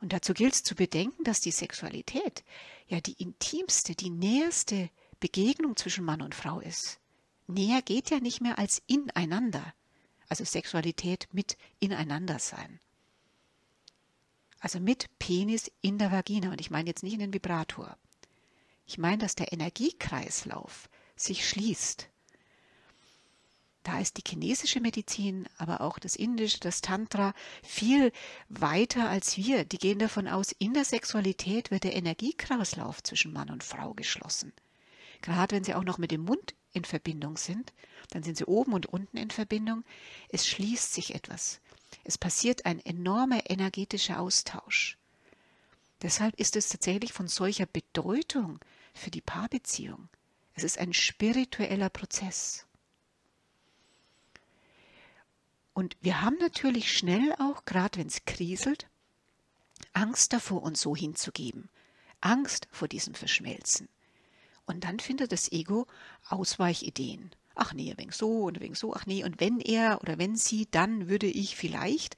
Und 0.00 0.12
dazu 0.12 0.34
gilt 0.34 0.54
es 0.54 0.62
zu 0.62 0.74
bedenken, 0.74 1.24
dass 1.24 1.40
die 1.40 1.50
Sexualität 1.50 2.44
ja 2.86 3.00
die 3.00 3.14
intimste, 3.14 3.94
die 3.94 4.10
näherste 4.10 4.90
Begegnung 5.18 5.76
zwischen 5.76 6.04
Mann 6.04 6.20
und 6.20 6.34
Frau 6.34 6.60
ist. 6.60 6.98
Näher 7.46 7.82
geht 7.82 8.10
ja 8.10 8.20
nicht 8.20 8.40
mehr 8.40 8.58
als 8.58 8.82
ineinander. 8.86 9.74
Also 10.28 10.44
Sexualität 10.44 11.28
mit 11.32 11.56
ineinander 11.80 12.38
sein. 12.38 12.80
Also 14.60 14.80
mit 14.80 15.10
Penis 15.18 15.70
in 15.82 15.98
der 15.98 16.10
Vagina. 16.10 16.50
Und 16.50 16.60
ich 16.60 16.70
meine 16.70 16.88
jetzt 16.88 17.02
nicht 17.02 17.12
in 17.12 17.20
den 17.20 17.34
Vibrator. 17.34 17.96
Ich 18.86 18.98
meine, 18.98 19.18
dass 19.18 19.34
der 19.34 19.52
Energiekreislauf 19.52 20.88
sich 21.16 21.48
schließt. 21.48 22.08
Da 23.82 24.00
ist 24.00 24.16
die 24.16 24.22
chinesische 24.26 24.80
Medizin, 24.80 25.46
aber 25.58 25.82
auch 25.82 25.98
das 25.98 26.16
Indische, 26.16 26.58
das 26.58 26.80
Tantra 26.80 27.34
viel 27.62 28.12
weiter 28.48 29.10
als 29.10 29.36
wir. 29.36 29.66
Die 29.66 29.76
gehen 29.76 29.98
davon 29.98 30.26
aus, 30.26 30.52
in 30.58 30.72
der 30.72 30.86
Sexualität 30.86 31.70
wird 31.70 31.84
der 31.84 31.94
Energiekreislauf 31.94 33.02
zwischen 33.02 33.34
Mann 33.34 33.50
und 33.50 33.62
Frau 33.62 33.92
geschlossen. 33.92 34.54
Gerade 35.20 35.54
wenn 35.54 35.64
sie 35.64 35.74
auch 35.74 35.84
noch 35.84 35.98
mit 35.98 36.10
dem 36.10 36.22
Mund 36.22 36.54
in 36.74 36.84
Verbindung 36.84 37.36
sind, 37.36 37.72
dann 38.10 38.22
sind 38.22 38.36
sie 38.36 38.44
oben 38.44 38.74
und 38.74 38.86
unten 38.86 39.16
in 39.16 39.30
Verbindung. 39.30 39.84
Es 40.28 40.46
schließt 40.46 40.92
sich 40.92 41.14
etwas. 41.14 41.60
Es 42.04 42.18
passiert 42.18 42.66
ein 42.66 42.84
enormer 42.84 43.48
energetischer 43.48 44.20
Austausch. 44.20 44.98
Deshalb 46.02 46.38
ist 46.38 46.56
es 46.56 46.68
tatsächlich 46.68 47.12
von 47.12 47.28
solcher 47.28 47.66
Bedeutung 47.66 48.58
für 48.92 49.10
die 49.10 49.22
Paarbeziehung. 49.22 50.08
Es 50.54 50.64
ist 50.64 50.78
ein 50.78 50.92
spiritueller 50.92 51.88
Prozess. 51.88 52.66
Und 55.72 55.96
wir 56.00 56.20
haben 56.20 56.36
natürlich 56.38 56.96
schnell 56.96 57.34
auch, 57.38 57.64
gerade 57.64 57.98
wenn 57.98 58.06
es 58.06 58.24
kriselt, 58.24 58.86
Angst 59.92 60.32
davor, 60.32 60.62
uns 60.62 60.80
so 60.80 60.94
hinzugeben. 60.94 61.68
Angst 62.20 62.68
vor 62.70 62.88
diesem 62.88 63.14
Verschmelzen. 63.14 63.88
Und 64.66 64.84
dann 64.84 64.98
findet 65.00 65.32
das 65.32 65.52
Ego 65.52 65.86
Ausweichideen. 66.28 67.30
Ach 67.54 67.72
nee, 67.72 67.94
wenig 67.96 68.14
so 68.14 68.44
und 68.44 68.60
wenig 68.60 68.78
so. 68.78 68.94
Ach 68.94 69.06
nee, 69.06 69.24
und 69.24 69.40
wenn 69.40 69.60
er 69.60 70.00
oder 70.02 70.18
wenn 70.18 70.36
sie, 70.36 70.66
dann 70.70 71.08
würde 71.08 71.26
ich 71.26 71.56
vielleicht. 71.56 72.16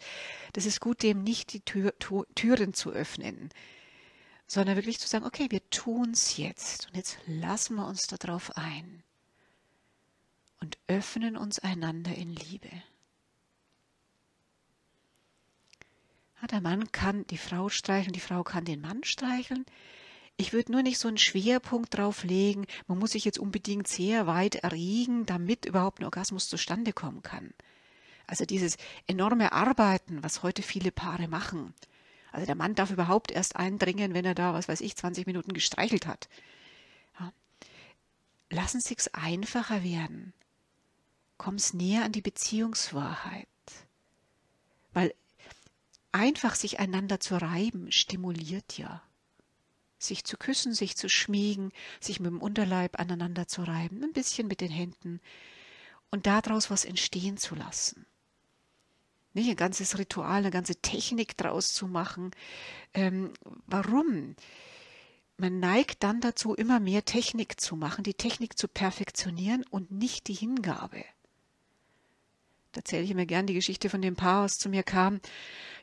Das 0.52 0.64
ist 0.64 0.80
gut, 0.80 1.02
dem 1.02 1.22
nicht 1.22 1.52
die 1.52 1.60
Tür, 1.60 1.92
Türen 2.34 2.72
zu 2.72 2.90
öffnen, 2.90 3.50
sondern 4.46 4.76
wirklich 4.76 4.98
zu 4.98 5.08
sagen, 5.08 5.26
okay, 5.26 5.48
wir 5.50 5.68
tun's 5.70 6.36
jetzt 6.36 6.86
und 6.88 6.96
jetzt 6.96 7.18
lassen 7.26 7.76
wir 7.76 7.86
uns 7.86 8.06
darauf 8.06 8.56
ein 8.56 9.02
und 10.60 10.78
öffnen 10.86 11.36
uns 11.36 11.58
einander 11.58 12.14
in 12.14 12.34
Liebe. 12.34 12.70
der 16.50 16.60
Mann 16.60 16.92
kann 16.92 17.26
die 17.26 17.38
Frau 17.38 17.68
streicheln, 17.68 18.12
die 18.12 18.20
Frau 18.20 18.44
kann 18.44 18.64
den 18.64 18.80
Mann 18.80 19.02
streicheln. 19.02 19.66
Ich 20.38 20.52
würde 20.52 20.72
nur 20.72 20.82
nicht 20.82 20.98
so 20.98 21.08
einen 21.08 21.18
Schwerpunkt 21.18 21.96
drauf 21.96 22.22
legen, 22.22 22.66
man 22.86 22.98
muss 22.98 23.12
sich 23.12 23.24
jetzt 23.24 23.38
unbedingt 23.38 23.88
sehr 23.88 24.26
weit 24.26 24.56
erregen, 24.56 25.24
damit 25.24 25.64
überhaupt 25.64 26.00
ein 26.00 26.04
Orgasmus 26.04 26.48
zustande 26.48 26.92
kommen 26.92 27.22
kann. 27.22 27.54
Also 28.26 28.44
dieses 28.44 28.76
enorme 29.06 29.52
Arbeiten, 29.52 30.22
was 30.22 30.42
heute 30.42 30.62
viele 30.62 30.92
Paare 30.92 31.28
machen. 31.28 31.72
Also 32.32 32.44
der 32.44 32.54
Mann 32.54 32.74
darf 32.74 32.90
überhaupt 32.90 33.30
erst 33.30 33.56
eindringen, 33.56 34.12
wenn 34.12 34.26
er 34.26 34.34
da, 34.34 34.52
was 34.52 34.68
weiß 34.68 34.82
ich, 34.82 34.96
20 34.96 35.26
Minuten 35.26 35.54
gestreichelt 35.54 36.06
hat. 36.06 36.28
Ja. 37.18 37.32
Lassen 38.50 38.80
Sie 38.80 38.94
es 38.96 39.14
einfacher 39.14 39.82
werden. 39.84 40.34
Komm's 41.38 41.72
näher 41.72 42.04
an 42.04 42.12
die 42.12 42.20
Beziehungswahrheit. 42.20 43.46
Weil 44.92 45.14
einfach 46.12 46.56
sich 46.56 46.78
einander 46.78 47.20
zu 47.20 47.40
reiben, 47.40 47.90
stimuliert 47.92 48.76
ja. 48.76 49.02
Sich 49.98 50.24
zu 50.24 50.36
küssen, 50.36 50.74
sich 50.74 50.96
zu 50.96 51.08
schmiegen, 51.08 51.72
sich 52.00 52.20
mit 52.20 52.30
dem 52.30 52.42
Unterleib 52.42 52.98
aneinander 52.98 53.48
zu 53.48 53.62
reiben, 53.62 54.04
ein 54.04 54.12
bisschen 54.12 54.46
mit 54.46 54.60
den 54.60 54.70
Händen 54.70 55.20
und 56.10 56.26
daraus 56.26 56.70
was 56.70 56.84
entstehen 56.84 57.36
zu 57.36 57.54
lassen. 57.54 58.06
Nicht 59.32 59.50
ein 59.50 59.56
ganzes 59.56 59.98
Ritual, 59.98 60.38
eine 60.38 60.50
ganze 60.50 60.76
Technik 60.76 61.36
draus 61.36 61.74
zu 61.74 61.86
machen. 61.86 62.30
Ähm, 62.94 63.32
warum? 63.66 64.34
Man 65.36 65.60
neigt 65.60 66.02
dann 66.02 66.22
dazu, 66.22 66.54
immer 66.54 66.80
mehr 66.80 67.04
Technik 67.04 67.60
zu 67.60 67.76
machen, 67.76 68.02
die 68.02 68.14
Technik 68.14 68.58
zu 68.58 68.68
perfektionieren 68.68 69.64
und 69.68 69.90
nicht 69.90 70.28
die 70.28 70.34
Hingabe. 70.34 71.04
Da 72.72 72.80
erzähle 72.80 73.02
ich 73.02 73.12
mir 73.12 73.26
gern 73.26 73.46
die 73.46 73.52
Geschichte 73.52 73.90
von 73.90 74.00
dem 74.00 74.16
Paar, 74.16 74.44
was 74.44 74.58
zu 74.58 74.70
mir 74.70 74.82
kam. 74.82 75.20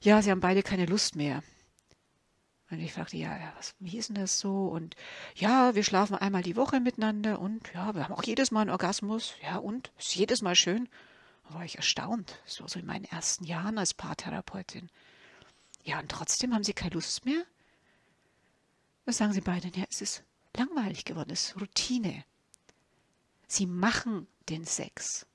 Ja, 0.01 0.22
sie 0.24 0.32
haben 0.32 0.39
beide 0.39 0.63
keine 0.63 0.88
Lust 0.88 1.15
mehr. 1.15 1.43
Und 2.74 2.80
ich 2.80 2.94
fragte, 2.94 3.18
ja, 3.18 3.53
was, 3.56 3.75
wie 3.80 3.98
ist 3.98 4.10
denn 4.10 4.15
das 4.15 4.39
so? 4.39 4.68
Und 4.68 4.96
ja, 5.36 5.75
wir 5.75 5.84
schlafen 5.84 6.15
einmal 6.15 6.42
die 6.42 6.56
Woche 6.56 6.80
miteinander 6.80 7.39
und 7.39 7.72
ja, 7.74 7.94
wir 7.94 8.03
haben 8.03 8.13
auch 8.13 8.24
jedes 8.24 8.50
Mal 8.50 8.62
einen 8.62 8.72
Orgasmus. 8.72 9.36
Ja, 9.44 9.58
und 9.58 9.92
ist 10.00 10.15
jedes 10.15 10.42
Mal 10.42 10.56
schön. 10.56 10.89
Da 11.48 11.56
war 11.56 11.65
ich 11.65 11.75
erstaunt. 11.75 12.39
Das 12.46 12.62
war 12.62 12.70
so 12.70 12.80
in 12.80 12.88
meinen 12.88 13.06
ersten 13.06 13.44
Jahren 13.44 13.77
als 13.77 13.94
Paartherapeutin. 13.94 14.89
Ja, 15.84 16.00
und 16.00 16.10
trotzdem 16.10 16.53
haben 16.53 16.63
sie 16.63 16.74
keine 16.74 16.96
Lust 16.96 17.25
mehr? 17.25 17.44
Was 19.06 19.18
sagen 19.18 19.34
sie 19.34 19.42
beide? 19.42 19.68
Ja, 19.68 19.86
es 19.89 20.01
ist 20.01 20.24
langweilig 20.58 21.06
geworden, 21.06 21.30
es 21.30 21.50
ist 21.50 21.62
Routine. 21.62 22.24
Sie 23.48 23.68
machen 23.68 24.25
den 24.50 24.65
Sex. 24.65 25.27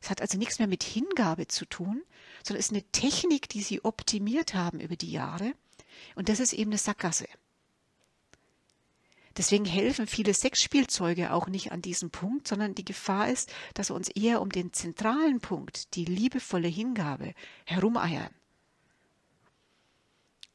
Es 0.00 0.10
hat 0.10 0.20
also 0.20 0.36
nichts 0.36 0.58
mehr 0.58 0.66
mit 0.66 0.82
Hingabe 0.82 1.46
zu 1.46 1.64
tun, 1.64 2.02
sondern 2.42 2.58
es 2.58 2.66
ist 2.66 2.72
eine 2.72 2.82
Technik, 2.90 3.48
die 3.50 3.62
sie 3.62 3.84
optimiert 3.84 4.54
haben 4.54 4.80
über 4.80 4.96
die 4.96 5.12
Jahre. 5.12 5.54
Und 6.14 6.28
das 6.28 6.40
ist 6.40 6.52
eben 6.52 6.70
eine 6.70 6.78
Sackgasse. 6.78 7.26
Deswegen 9.36 9.64
helfen 9.64 10.06
viele 10.06 10.34
Sexspielzeuge 10.34 11.32
auch 11.32 11.46
nicht 11.46 11.72
an 11.72 11.82
diesem 11.82 12.10
Punkt, 12.10 12.48
sondern 12.48 12.74
die 12.74 12.84
Gefahr 12.84 13.28
ist, 13.28 13.52
dass 13.74 13.90
wir 13.90 13.94
uns 13.94 14.08
eher 14.08 14.42
um 14.42 14.50
den 14.50 14.72
zentralen 14.72 15.40
Punkt, 15.40 15.94
die 15.94 16.04
liebevolle 16.04 16.68
Hingabe, 16.68 17.34
herumeiern. 17.64 18.34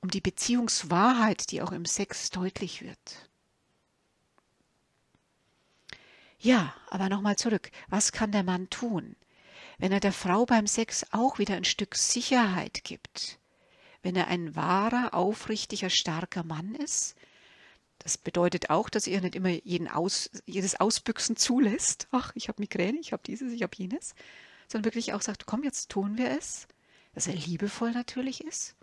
Um 0.02 0.10
die 0.10 0.22
Beziehungswahrheit, 0.22 1.52
die 1.52 1.62
auch 1.62 1.72
im 1.72 1.86
Sex 1.86 2.30
deutlich 2.30 2.82
wird. 2.82 3.30
Ja, 6.38 6.76
aber 6.90 7.10
nochmal 7.10 7.38
zurück. 7.38 7.72
Was 7.88 8.12
kann 8.12 8.32
der 8.32 8.44
Mann 8.44 8.70
tun? 8.70 9.16
wenn 9.78 9.92
er 9.92 10.00
der 10.00 10.14
Frau 10.14 10.46
beim 10.46 10.68
Sex 10.68 11.06
auch 11.12 11.40
wieder 11.40 11.56
ein 11.56 11.66
Stück 11.66 11.96
Sicherheit 11.96 12.84
gibt, 12.84 13.40
wenn 14.06 14.16
er 14.16 14.28
ein 14.28 14.56
wahrer, 14.56 15.16
aufrichtiger, 15.16 15.90
starker 15.90 16.44
Mann 16.44 16.76
ist. 16.76 17.16
Das 17.98 18.20
bedeutet 18.20 18.70
auch, 18.70 18.88
dass 18.92 19.08
er 19.08 19.20
nicht 19.20 19.34
immer 19.34 19.50
jeden 19.50 19.88
Aus, 19.88 20.30
jedes 20.46 20.80
Ausbüchsen 20.80 21.38
zulässt. 21.38 22.08
Ach, 22.12 22.32
ich 22.36 22.48
habe 22.48 22.62
Migräne, 22.62 23.00
ich 23.00 23.14
habe 23.14 23.24
dieses, 23.26 23.52
ich 23.52 23.64
habe 23.64 23.76
jenes. 23.76 24.14
Sondern 24.68 24.86
wirklich 24.86 25.14
auch 25.14 25.22
sagt, 25.22 25.48
komm, 25.48 25.64
jetzt 25.64 25.90
tun 25.90 26.20
wir 26.20 26.30
es. 26.38 26.68
Dass 27.16 27.26
er 27.26 27.34
liebevoll 27.34 27.94
natürlich 27.94 28.44
ist. 28.44 28.76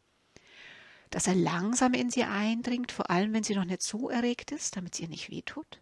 Dass 1.11 1.29
er 1.29 1.37
langsam 1.37 1.95
in 1.95 2.11
sie 2.11 2.25
eindringt, 2.25 2.91
vor 2.91 3.09
allem 3.09 3.33
wenn 3.33 3.45
sie 3.45 3.55
noch 3.55 3.65
nicht 3.65 3.83
so 3.83 4.11
erregt 4.11 4.51
ist, 4.51 4.77
damit 4.77 4.95
es 4.95 5.01
ihr 5.01 5.09
nicht 5.09 5.31
wehtut. 5.31 5.81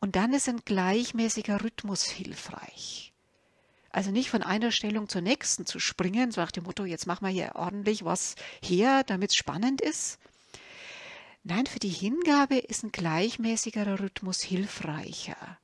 Und 0.00 0.16
dann 0.16 0.32
ist 0.32 0.48
ein 0.48 0.62
gleichmäßiger 0.64 1.62
Rhythmus 1.62 2.04
hilfreich. 2.04 3.13
Also 3.94 4.10
nicht 4.10 4.28
von 4.28 4.42
einer 4.42 4.72
Stellung 4.72 5.08
zur 5.08 5.20
nächsten 5.20 5.66
zu 5.66 5.78
springen, 5.78 6.32
so 6.32 6.40
nach 6.40 6.50
dem 6.50 6.64
Motto, 6.64 6.84
jetzt 6.84 7.06
machen 7.06 7.24
wir 7.24 7.30
hier 7.30 7.52
ordentlich 7.54 8.04
was 8.04 8.34
her, 8.60 9.04
damit 9.04 9.30
es 9.30 9.36
spannend 9.36 9.80
ist. 9.80 10.18
Nein, 11.44 11.66
für 11.66 11.78
die 11.78 11.90
Hingabe 11.90 12.56
ist 12.58 12.82
ein 12.82 12.90
gleichmäßigerer 12.90 14.00
Rhythmus 14.00 14.42
hilfreicher, 14.42 15.58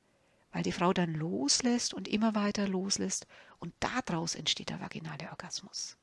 weil 0.53 0.63
die 0.63 0.71
Frau 0.71 0.93
dann 0.93 1.13
loslässt 1.13 1.93
und 1.93 2.07
immer 2.07 2.33
weiter 2.33 2.69
loslässt 2.69 3.27
und 3.59 3.73
daraus 3.81 4.35
entsteht 4.35 4.69
der 4.69 4.79
vaginale 4.79 5.29
Orgasmus. 5.29 5.97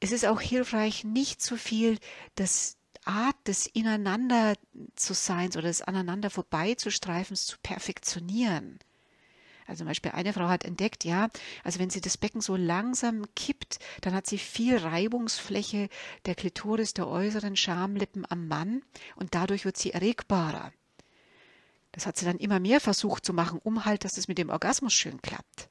Es 0.00 0.10
ist 0.10 0.26
auch 0.26 0.40
hilfreich, 0.40 1.04
nicht 1.04 1.40
zu 1.40 1.56
viel 1.56 2.00
das 2.34 2.76
Art 3.04 3.36
des 3.46 3.66
Ineinander 3.66 4.54
zu 4.96 5.14
sein 5.14 5.50
oder 5.50 5.62
des 5.62 5.80
Aneinander 5.80 6.28
vorbeizustreifens 6.28 7.46
zu 7.46 7.56
perfektionieren. 7.62 8.80
Also 9.66 9.78
zum 9.78 9.86
Beispiel 9.88 10.12
eine 10.12 10.32
Frau 10.32 10.48
hat 10.48 10.64
entdeckt, 10.64 11.04
ja, 11.04 11.28
also 11.62 11.78
wenn 11.78 11.90
sie 11.90 12.00
das 12.00 12.18
Becken 12.18 12.40
so 12.40 12.56
langsam 12.56 13.24
kippt, 13.34 13.78
dann 14.02 14.14
hat 14.14 14.26
sie 14.26 14.38
viel 14.38 14.76
Reibungsfläche 14.76 15.88
der 16.26 16.34
Klitoris, 16.34 16.92
der 16.92 17.08
äußeren 17.08 17.56
Schamlippen 17.56 18.26
am 18.28 18.46
Mann 18.46 18.82
und 19.16 19.34
dadurch 19.34 19.64
wird 19.64 19.76
sie 19.76 19.92
erregbarer. 19.92 20.72
Das 21.92 22.06
hat 22.06 22.16
sie 22.16 22.24
dann 22.24 22.38
immer 22.38 22.58
mehr 22.58 22.80
versucht 22.80 23.24
zu 23.24 23.32
machen, 23.32 23.60
um 23.62 23.84
halt, 23.84 24.04
dass 24.04 24.18
es 24.18 24.26
mit 24.28 24.36
dem 24.36 24.50
Orgasmus 24.50 24.92
schön 24.92 25.22
klappt. 25.22 25.70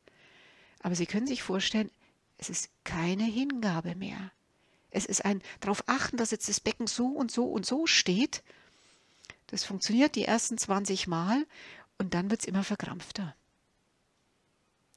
Aber 0.82 0.96
Sie 0.96 1.06
können 1.06 1.28
sich 1.28 1.44
vorstellen, 1.44 1.92
Es 2.38 2.50
ist 2.50 2.70
keine 2.84 3.24
Hingabe 3.24 3.96
mehr. 3.96 4.32
Es 4.90 5.06
ist 5.06 5.24
ein 5.24 5.42
darauf 5.60 5.84
achten, 5.88 6.18
dass 6.18 6.32
jetzt 6.32 6.50
das 6.50 6.60
Becken 6.60 6.88
so 6.88 7.08
und 7.08 7.32
so 7.32 7.46
und 7.46 7.66
so 7.66 7.88
steht. 7.88 8.44
Das 9.48 9.64
funktioniert 9.64 10.16
die 10.16 10.26
ersten 10.26 10.58
20 10.58 11.08
Mal 11.08 11.46
und 11.98 12.14
dann 12.14 12.30
wird 12.32 12.42
es 12.42 12.48
immer 12.48 12.64
verkrampfter. 12.64 13.36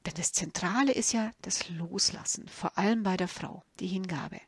Denn 0.07 0.13
das 0.15 0.31
Zentrale 0.31 0.93
ist 0.93 1.11
ja 1.11 1.33
das 1.41 1.67
Loslassen, 1.67 2.47
vor 2.47 2.77
allem 2.77 3.03
bei 3.03 3.17
der 3.17 3.27
Frau, 3.27 3.65
die 3.81 3.87
Hingabe. 3.87 4.39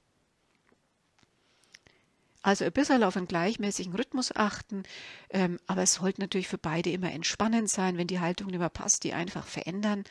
Also 2.42 2.63
ein 2.63 2.72
bisschen 2.72 3.04
auf 3.04 3.18
einen 3.18 3.28
gleichmäßigen 3.28 3.94
Rhythmus 3.94 4.34
achten, 4.34 4.84
ähm, 5.30 5.60
aber 5.68 5.82
es 5.84 5.96
sollte 5.96 6.22
natürlich 6.22 6.48
für 6.48 6.58
beide 6.58 6.92
immer 6.92 7.12
entspannend 7.12 7.70
sein, 7.70 7.98
wenn 7.98 8.08
die 8.08 8.22
Haltung 8.22 8.48
nicht 8.48 8.60
mehr 8.60 8.70
passt, 8.70 9.04
die 9.04 9.12
einfach 9.12 9.46
verändern. 9.46 10.06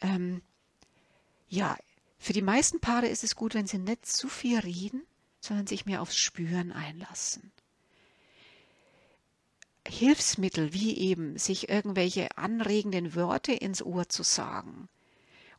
Ähm, 0.00 0.40
ja, 1.50 1.76
für 2.18 2.32
die 2.32 2.40
meisten 2.40 2.80
Paare 2.80 3.08
ist 3.08 3.22
es 3.22 3.36
gut, 3.36 3.52
wenn 3.52 3.66
sie 3.66 3.76
nicht 3.76 4.06
zu 4.06 4.30
viel 4.30 4.60
reden, 4.60 5.02
sondern 5.42 5.66
sich 5.66 5.84
mehr 5.84 6.00
aufs 6.00 6.16
Spüren 6.16 6.72
einlassen. 6.72 7.52
Hilfsmittel 9.86 10.72
wie 10.72 10.96
eben 10.96 11.38
sich 11.38 11.68
irgendwelche 11.68 12.36
anregenden 12.36 13.14
Worte 13.14 13.52
ins 13.52 13.82
Ohr 13.82 14.08
zu 14.08 14.22
sagen 14.22 14.88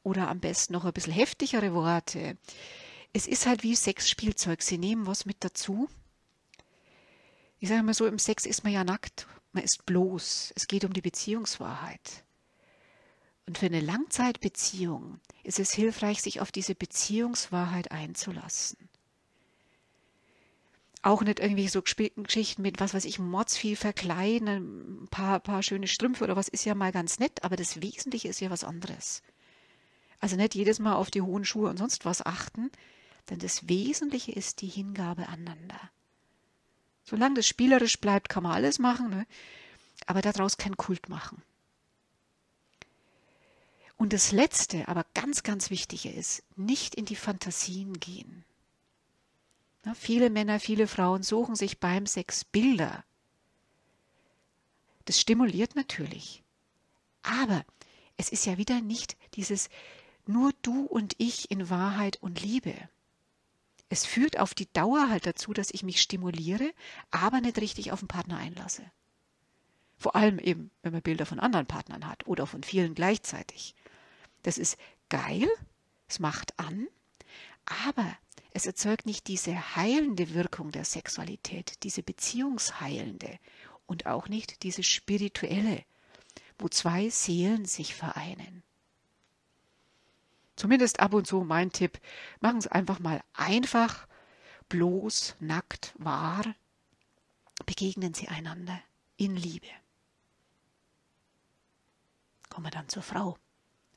oder 0.03 0.29
am 0.29 0.39
besten 0.39 0.73
noch 0.73 0.85
ein 0.85 0.93
bisschen 0.93 1.13
heftigere 1.13 1.73
Worte. 1.73 2.37
Es 3.13 3.27
ist 3.27 3.45
halt 3.45 3.63
wie 3.63 3.75
Sexspielzeug. 3.75 4.61
Sie 4.61 4.77
nehmen 4.77 5.05
was 5.05 5.25
mit 5.25 5.37
dazu. 5.43 5.89
Ich 7.59 7.69
sage 7.69 7.83
mal 7.83 7.93
so, 7.93 8.07
im 8.07 8.19
Sex 8.19 8.45
ist 8.45 8.63
man 8.63 8.73
ja 8.73 8.83
nackt, 8.83 9.27
man 9.51 9.63
ist 9.63 9.85
bloß. 9.85 10.53
Es 10.55 10.67
geht 10.67 10.85
um 10.85 10.93
die 10.93 11.01
Beziehungswahrheit. 11.01 12.23
Und 13.45 13.57
für 13.57 13.65
eine 13.67 13.81
Langzeitbeziehung 13.81 15.19
ist 15.43 15.59
es 15.59 15.73
hilfreich, 15.73 16.21
sich 16.21 16.41
auf 16.41 16.51
diese 16.51 16.73
Beziehungswahrheit 16.73 17.91
einzulassen. 17.91 18.77
Auch 21.03 21.23
nicht 21.23 21.39
irgendwie 21.39 21.67
so 21.67 21.81
Geschichten 21.81 22.61
mit, 22.61 22.79
was 22.79 22.93
weiß 22.93 23.05
ich, 23.05 23.17
Mordsvieh 23.17 23.75
verkleiden, 23.75 25.03
ein 25.03 25.07
paar, 25.09 25.39
paar 25.39 25.63
schöne 25.63 25.87
Strümpfe 25.87 26.23
oder 26.23 26.35
was 26.35 26.47
ist 26.47 26.65
ja 26.65 26.75
mal 26.75 26.91
ganz 26.91 27.17
nett, 27.17 27.43
aber 27.43 27.55
das 27.55 27.81
Wesentliche 27.81 28.27
ist 28.27 28.39
ja 28.39 28.51
was 28.51 28.63
anderes. 28.63 29.23
Also 30.19 30.35
nicht 30.35 30.53
jedes 30.53 30.77
Mal 30.77 30.93
auf 30.93 31.09
die 31.09 31.23
hohen 31.23 31.43
Schuhe 31.43 31.69
und 31.69 31.77
sonst 31.77 32.05
was 32.05 32.23
achten, 32.23 32.69
denn 33.29 33.39
das 33.39 33.67
Wesentliche 33.67 34.31
ist 34.31 34.61
die 34.61 34.67
Hingabe 34.67 35.27
aneinander. 35.27 35.79
Solange 37.03 37.35
das 37.35 37.47
spielerisch 37.47 37.99
bleibt, 37.99 38.29
kann 38.29 38.43
man 38.43 38.53
alles 38.53 38.77
machen, 38.77 39.09
ne? 39.09 39.25
aber 40.05 40.21
daraus 40.21 40.57
keinen 40.57 40.77
Kult 40.77 41.09
machen. 41.09 41.41
Und 43.97 44.13
das 44.13 44.31
Letzte, 44.31 44.87
aber 44.87 45.05
ganz, 45.13 45.43
ganz 45.43 45.69
Wichtige 45.69 46.09
ist, 46.09 46.43
nicht 46.55 46.95
in 46.95 47.05
die 47.05 47.15
Fantasien 47.15 47.99
gehen. 47.99 48.45
Viele 49.95 50.29
Männer, 50.29 50.59
viele 50.59 50.87
Frauen 50.87 51.23
suchen 51.23 51.55
sich 51.55 51.79
beim 51.79 52.05
Sex 52.05 52.45
Bilder. 52.45 53.03
Das 55.05 55.19
stimuliert 55.19 55.75
natürlich. 55.75 56.43
Aber 57.23 57.65
es 58.17 58.29
ist 58.29 58.45
ja 58.45 58.57
wieder 58.57 58.81
nicht 58.81 59.17
dieses 59.33 59.69
nur 60.27 60.51
du 60.61 60.85
und 60.85 61.15
ich 61.17 61.49
in 61.49 61.69
Wahrheit 61.69 62.17
und 62.21 62.41
Liebe. 62.41 62.75
Es 63.89 64.05
führt 64.05 64.39
auf 64.39 64.53
die 64.53 64.71
Dauer 64.71 65.09
halt 65.09 65.25
dazu, 65.25 65.51
dass 65.51 65.71
ich 65.71 65.83
mich 65.83 66.01
stimuliere, 66.01 66.71
aber 67.09 67.41
nicht 67.41 67.57
richtig 67.59 67.91
auf 67.91 67.99
den 67.99 68.07
Partner 68.07 68.37
einlasse. 68.37 68.83
Vor 69.97 70.15
allem 70.15 70.39
eben, 70.39 70.71
wenn 70.81 70.93
man 70.93 71.01
Bilder 71.01 71.25
von 71.25 71.39
anderen 71.39 71.65
Partnern 71.65 72.07
hat 72.07 72.25
oder 72.25 72.47
von 72.47 72.63
vielen 72.63 72.95
gleichzeitig. 72.95 73.75
Das 74.43 74.57
ist 74.57 74.77
geil, 75.09 75.49
es 76.07 76.19
macht 76.19 76.57
an, 76.57 76.87
aber 77.65 78.17
es 78.51 78.65
erzeugt 78.65 79.05
nicht 79.05 79.27
diese 79.27 79.75
heilende 79.75 80.33
Wirkung 80.33 80.71
der 80.71 80.85
Sexualität, 80.85 81.83
diese 81.83 82.03
beziehungsheilende 82.03 83.39
und 83.85 84.05
auch 84.05 84.27
nicht 84.27 84.63
diese 84.63 84.83
spirituelle, 84.83 85.83
wo 86.59 86.67
zwei 86.67 87.09
Seelen 87.09 87.65
sich 87.65 87.95
vereinen. 87.95 88.63
Zumindest 90.55 90.99
ab 90.99 91.13
und 91.13 91.25
zu 91.25 91.41
mein 91.41 91.71
Tipp, 91.71 91.99
machen 92.39 92.61
Sie 92.61 92.71
einfach 92.71 92.99
mal 92.99 93.23
einfach, 93.33 94.07
bloß, 94.69 95.35
nackt, 95.39 95.93
wahr, 95.97 96.43
begegnen 97.65 98.13
Sie 98.13 98.27
einander 98.27 98.79
in 99.17 99.35
Liebe. 99.35 99.67
Kommen 102.49 102.67
wir 102.67 102.71
dann 102.71 102.89
zur 102.89 103.01
Frau. 103.01 103.37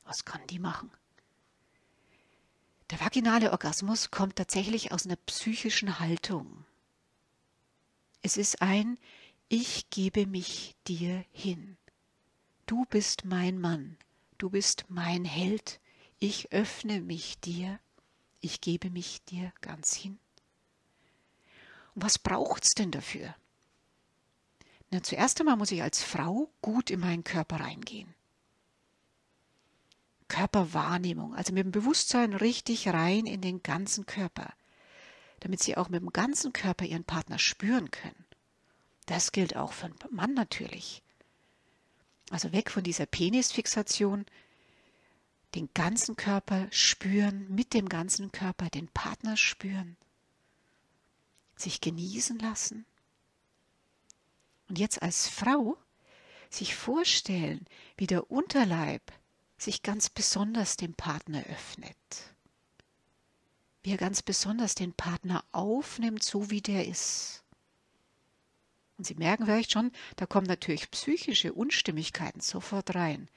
Was 0.05 0.23
kann 0.23 0.47
die 0.47 0.59
machen? 0.59 0.91
Der 2.91 2.99
vaginale 2.99 3.51
Orgasmus 3.51 4.11
kommt 4.11 4.35
tatsächlich 4.35 4.91
aus 4.91 5.05
einer 5.05 5.15
psychischen 5.15 5.99
Haltung. 5.99 6.65
Es 8.21 8.37
ist 8.37 8.61
ein 8.61 8.97
Ich 9.47 9.89
gebe 9.89 10.27
mich 10.27 10.75
dir 10.87 11.25
hin. 11.31 11.77
Du 12.67 12.85
bist 12.85 13.25
mein 13.25 13.59
Mann, 13.59 13.97
du 14.37 14.49
bist 14.49 14.85
mein 14.87 15.25
Held, 15.25 15.79
ich 16.19 16.51
öffne 16.51 17.01
mich 17.01 17.39
dir, 17.39 17.79
ich 18.39 18.61
gebe 18.61 18.89
mich 18.89 19.23
dir 19.25 19.51
ganz 19.61 19.95
hin. 19.95 20.19
Und 21.93 22.03
was 22.03 22.19
braucht's 22.19 22.75
denn 22.75 22.91
dafür? 22.91 23.35
Na, 24.91 25.01
zuerst 25.01 25.39
einmal 25.39 25.57
muss 25.57 25.71
ich 25.71 25.81
als 25.81 26.03
Frau 26.03 26.49
gut 26.61 26.89
in 26.89 26.99
meinen 26.99 27.23
Körper 27.23 27.59
reingehen. 27.59 28.13
Körperwahrnehmung, 30.35 31.33
also 31.33 31.53
mit 31.53 31.63
dem 31.63 31.71
Bewusstsein 31.71 32.33
richtig 32.33 32.89
rein 32.89 33.25
in 33.25 33.39
den 33.39 33.63
ganzen 33.63 34.05
Körper, 34.05 34.53
damit 35.39 35.63
sie 35.63 35.77
auch 35.77 35.87
mit 35.87 36.01
dem 36.01 36.11
ganzen 36.11 36.51
Körper 36.51 36.83
ihren 36.83 37.05
Partner 37.05 37.39
spüren 37.39 37.89
können. 37.89 38.25
Das 39.05 39.31
gilt 39.31 39.55
auch 39.55 39.71
für 39.71 39.85
einen 39.85 39.95
Mann 40.09 40.33
natürlich. 40.33 41.01
Also 42.31 42.51
weg 42.51 42.69
von 42.69 42.83
dieser 42.83 43.05
Penisfixation, 43.05 44.25
den 45.53 45.69
ganzen 45.73 46.17
Körper 46.17 46.67
spüren, 46.69 47.47
mit 47.47 47.73
dem 47.73 47.87
ganzen 47.87 48.33
Körper 48.33 48.69
den 48.69 48.89
Partner 48.89 49.37
spüren, 49.37 49.95
sich 51.55 51.79
genießen 51.79 52.39
lassen. 52.39 52.85
Und 54.67 54.79
jetzt 54.79 55.01
als 55.01 55.29
Frau 55.29 55.77
sich 56.49 56.75
vorstellen, 56.75 57.65
wie 57.95 58.07
der 58.07 58.29
Unterleib 58.29 59.13
sich 59.57 59.83
ganz 59.83 60.09
besonders 60.09 60.77
dem 60.77 60.93
Partner 60.93 61.43
öffnet. 61.45 61.97
Wie 63.83 63.91
er 63.91 63.97
ganz 63.97 64.21
besonders 64.21 64.75
den 64.75 64.93
Partner 64.93 65.43
aufnimmt, 65.51 66.23
so 66.23 66.49
wie 66.49 66.61
der 66.61 66.87
ist. 66.87 67.43
Und 68.97 69.05
Sie 69.05 69.15
merken 69.15 69.45
vielleicht 69.45 69.71
schon, 69.71 69.91
da 70.15 70.25
kommen 70.25 70.47
natürlich 70.47 70.89
psychische 70.91 71.53
Unstimmigkeiten 71.53 72.41
sofort 72.41 72.95
rein. 72.95 73.29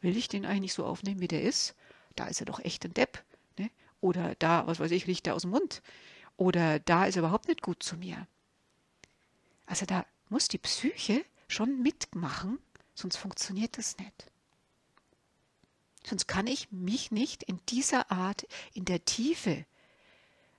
Will 0.00 0.16
ich 0.16 0.28
den 0.28 0.46
eigentlich 0.46 0.74
so 0.74 0.84
aufnehmen, 0.84 1.20
wie 1.20 1.28
der 1.28 1.42
ist? 1.42 1.74
Da 2.16 2.26
ist 2.26 2.40
er 2.40 2.46
doch 2.46 2.60
echt 2.60 2.84
ein 2.84 2.94
Depp. 2.94 3.22
Ne? 3.58 3.70
Oder 4.00 4.34
da, 4.36 4.66
was 4.66 4.80
weiß 4.80 4.90
ich, 4.90 5.06
riecht 5.06 5.26
er 5.26 5.34
aus 5.34 5.42
dem 5.42 5.50
Mund. 5.50 5.82
Oder 6.36 6.78
da 6.80 7.06
ist 7.06 7.16
er 7.16 7.20
überhaupt 7.20 7.48
nicht 7.48 7.62
gut 7.62 7.82
zu 7.82 7.96
mir. 7.96 8.26
Also 9.66 9.86
da 9.86 10.06
muss 10.28 10.48
die 10.48 10.58
Psyche 10.58 11.24
schon 11.48 11.82
mitmachen, 11.82 12.58
sonst 12.94 13.16
funktioniert 13.16 13.78
das 13.78 13.96
nicht. 13.98 14.31
Sonst 16.06 16.26
kann 16.26 16.46
ich 16.46 16.70
mich 16.72 17.10
nicht 17.10 17.42
in 17.42 17.60
dieser 17.68 18.10
Art, 18.10 18.46
in 18.74 18.84
der 18.84 19.04
Tiefe 19.04 19.64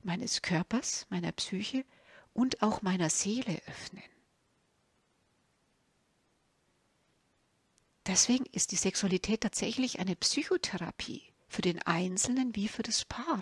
meines 0.01 0.41
Körpers, 0.41 1.05
meiner 1.09 1.31
Psyche 1.31 1.85
und 2.33 2.61
auch 2.61 2.81
meiner 2.81 3.09
Seele 3.09 3.61
öffnen. 3.67 4.03
Deswegen 8.05 8.45
ist 8.47 8.71
die 8.71 8.77
Sexualität 8.77 9.41
tatsächlich 9.41 9.99
eine 9.99 10.15
Psychotherapie 10.15 11.23
für 11.47 11.61
den 11.61 11.81
Einzelnen 11.83 12.55
wie 12.55 12.67
für 12.67 12.83
das 12.83 13.05
Paar. 13.05 13.41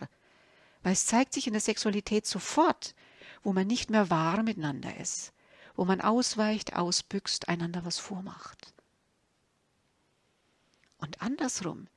Weil 0.83 0.93
es 0.93 1.05
zeigt 1.05 1.33
sich 1.33 1.47
in 1.47 1.53
der 1.53 1.61
Sexualität 1.61 2.25
sofort, 2.25 2.93
wo 3.43 3.53
man 3.53 3.65
nicht 3.65 3.89
mehr 3.89 4.09
wahr 4.09 4.43
miteinander 4.43 4.95
ist, 4.97 5.33
wo 5.75 5.85
man 5.85 6.01
ausweicht, 6.01 6.75
ausbüchst, 6.75 7.49
einander 7.49 7.85
was 7.85 7.97
vormacht. 7.97 8.73
Und 11.01 11.21
andersrum, 11.21 11.87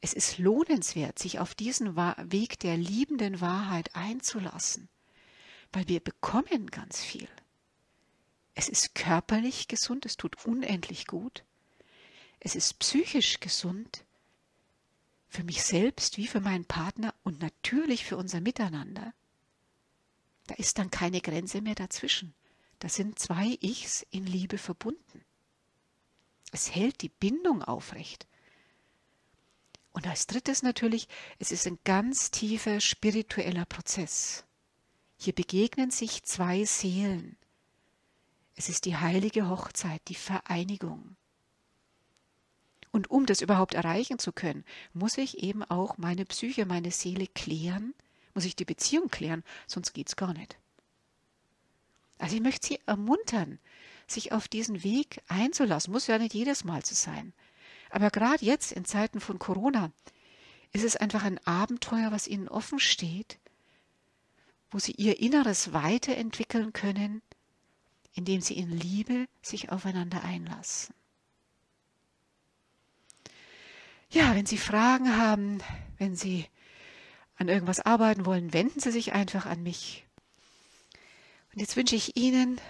es 0.00 0.14
ist 0.14 0.38
lohnenswert, 0.38 1.18
sich 1.18 1.38
auf 1.38 1.54
diesen 1.54 1.94
Weg 1.94 2.58
der 2.58 2.76
liebenden 2.76 3.40
Wahrheit 3.40 3.94
einzulassen, 3.94 4.88
weil 5.72 5.86
wir 5.86 6.00
bekommen 6.00 6.70
ganz 6.70 7.04
viel. 7.04 7.28
Es 8.54 8.68
ist 8.68 8.94
körperlich 8.94 9.68
gesund, 9.68 10.06
es 10.06 10.16
tut 10.16 10.44
unendlich 10.44 11.06
gut. 11.06 11.44
Es 12.40 12.56
ist 12.56 12.78
psychisch 12.78 13.38
gesund, 13.40 14.04
für 15.28 15.44
mich 15.44 15.62
selbst 15.62 16.16
wie 16.16 16.26
für 16.26 16.40
meinen 16.40 16.64
Partner 16.64 17.14
und 17.22 17.40
natürlich 17.40 18.04
für 18.04 18.16
unser 18.16 18.40
Miteinander. 18.40 19.12
Da 20.46 20.54
ist 20.56 20.78
dann 20.78 20.90
keine 20.90 21.20
Grenze 21.20 21.60
mehr 21.60 21.76
dazwischen. 21.76 22.34
Da 22.80 22.88
sind 22.88 23.18
zwei 23.18 23.58
Ichs 23.60 24.04
in 24.10 24.26
Liebe 24.26 24.58
verbunden. 24.58 25.24
Es 26.50 26.74
hält 26.74 27.02
die 27.02 27.08
Bindung 27.08 27.62
aufrecht. 27.62 28.26
Und 29.92 30.06
als 30.06 30.26
drittes 30.26 30.62
natürlich, 30.62 31.08
es 31.38 31.50
ist 31.50 31.66
ein 31.66 31.78
ganz 31.84 32.30
tiefer 32.30 32.80
spiritueller 32.80 33.64
Prozess. 33.64 34.44
Hier 35.16 35.34
begegnen 35.34 35.90
sich 35.90 36.22
zwei 36.22 36.64
Seelen. 36.64 37.36
Es 38.54 38.68
ist 38.68 38.84
die 38.84 38.96
heilige 38.96 39.48
Hochzeit, 39.48 40.00
die 40.08 40.14
Vereinigung. 40.14 41.16
Und 42.92 43.10
um 43.10 43.26
das 43.26 43.40
überhaupt 43.40 43.74
erreichen 43.74 44.18
zu 44.18 44.32
können, 44.32 44.64
muss 44.92 45.18
ich 45.18 45.42
eben 45.42 45.62
auch 45.64 45.98
meine 45.98 46.24
Psyche, 46.24 46.66
meine 46.66 46.90
Seele 46.90 47.26
klären, 47.26 47.94
muss 48.34 48.44
ich 48.44 48.56
die 48.56 48.64
Beziehung 48.64 49.08
klären, 49.08 49.44
sonst 49.66 49.92
geht 49.92 50.08
es 50.08 50.16
gar 50.16 50.32
nicht. 50.32 50.58
Also 52.18 52.36
ich 52.36 52.42
möchte 52.42 52.66
Sie 52.66 52.80
ermuntern, 52.86 53.58
sich 54.10 54.32
auf 54.32 54.48
diesen 54.48 54.82
Weg 54.82 55.22
einzulassen. 55.28 55.92
Muss 55.92 56.06
ja 56.06 56.18
nicht 56.18 56.34
jedes 56.34 56.64
Mal 56.64 56.84
so 56.84 56.94
sein. 56.94 57.32
Aber 57.90 58.10
gerade 58.10 58.44
jetzt 58.44 58.72
in 58.72 58.84
Zeiten 58.84 59.20
von 59.20 59.38
Corona 59.38 59.90
ist 60.72 60.84
es 60.84 60.96
einfach 60.96 61.24
ein 61.24 61.44
Abenteuer, 61.46 62.12
was 62.12 62.28
Ihnen 62.28 62.48
offen 62.48 62.78
steht, 62.78 63.38
wo 64.70 64.78
Sie 64.78 64.92
Ihr 64.92 65.20
Inneres 65.20 65.72
weiterentwickeln 65.72 66.72
können, 66.72 67.22
indem 68.14 68.40
Sie 68.40 68.56
in 68.56 68.70
Liebe 68.70 69.26
sich 69.42 69.70
aufeinander 69.70 70.22
einlassen. 70.22 70.94
Ja, 74.10 74.34
wenn 74.34 74.46
Sie 74.46 74.58
Fragen 74.58 75.16
haben, 75.16 75.62
wenn 75.98 76.16
Sie 76.16 76.46
an 77.36 77.48
irgendwas 77.48 77.80
arbeiten 77.80 78.26
wollen, 78.26 78.52
wenden 78.52 78.80
Sie 78.80 78.90
sich 78.90 79.12
einfach 79.12 79.46
an 79.46 79.62
mich. 79.62 80.04
Und 81.52 81.60
jetzt 81.60 81.76
wünsche 81.76 81.96
ich 81.96 82.16
Ihnen 82.16 82.60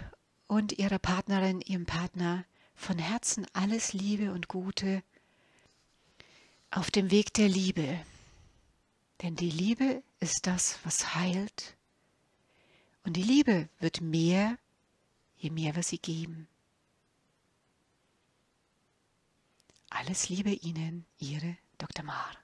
und 0.50 0.78
Ihrer 0.78 0.98
Partnerin, 0.98 1.60
Ihrem 1.60 1.86
Partner 1.86 2.44
von 2.74 2.98
Herzen 2.98 3.46
alles 3.52 3.92
Liebe 3.92 4.32
und 4.32 4.48
Gute 4.48 5.04
auf 6.72 6.90
dem 6.90 7.12
Weg 7.12 7.32
der 7.34 7.48
Liebe. 7.48 8.04
Denn 9.22 9.36
die 9.36 9.50
Liebe 9.50 10.02
ist 10.18 10.48
das, 10.48 10.80
was 10.82 11.14
heilt. 11.14 11.76
Und 13.04 13.16
die 13.16 13.22
Liebe 13.22 13.68
wird 13.78 14.00
mehr, 14.00 14.58
je 15.36 15.50
mehr 15.50 15.76
wir 15.76 15.84
sie 15.84 15.98
geben. 15.98 16.48
Alles 19.88 20.30
Liebe 20.30 20.50
Ihnen, 20.50 21.06
Ihre 21.20 21.58
Dr. 21.78 22.04
Maar. 22.04 22.36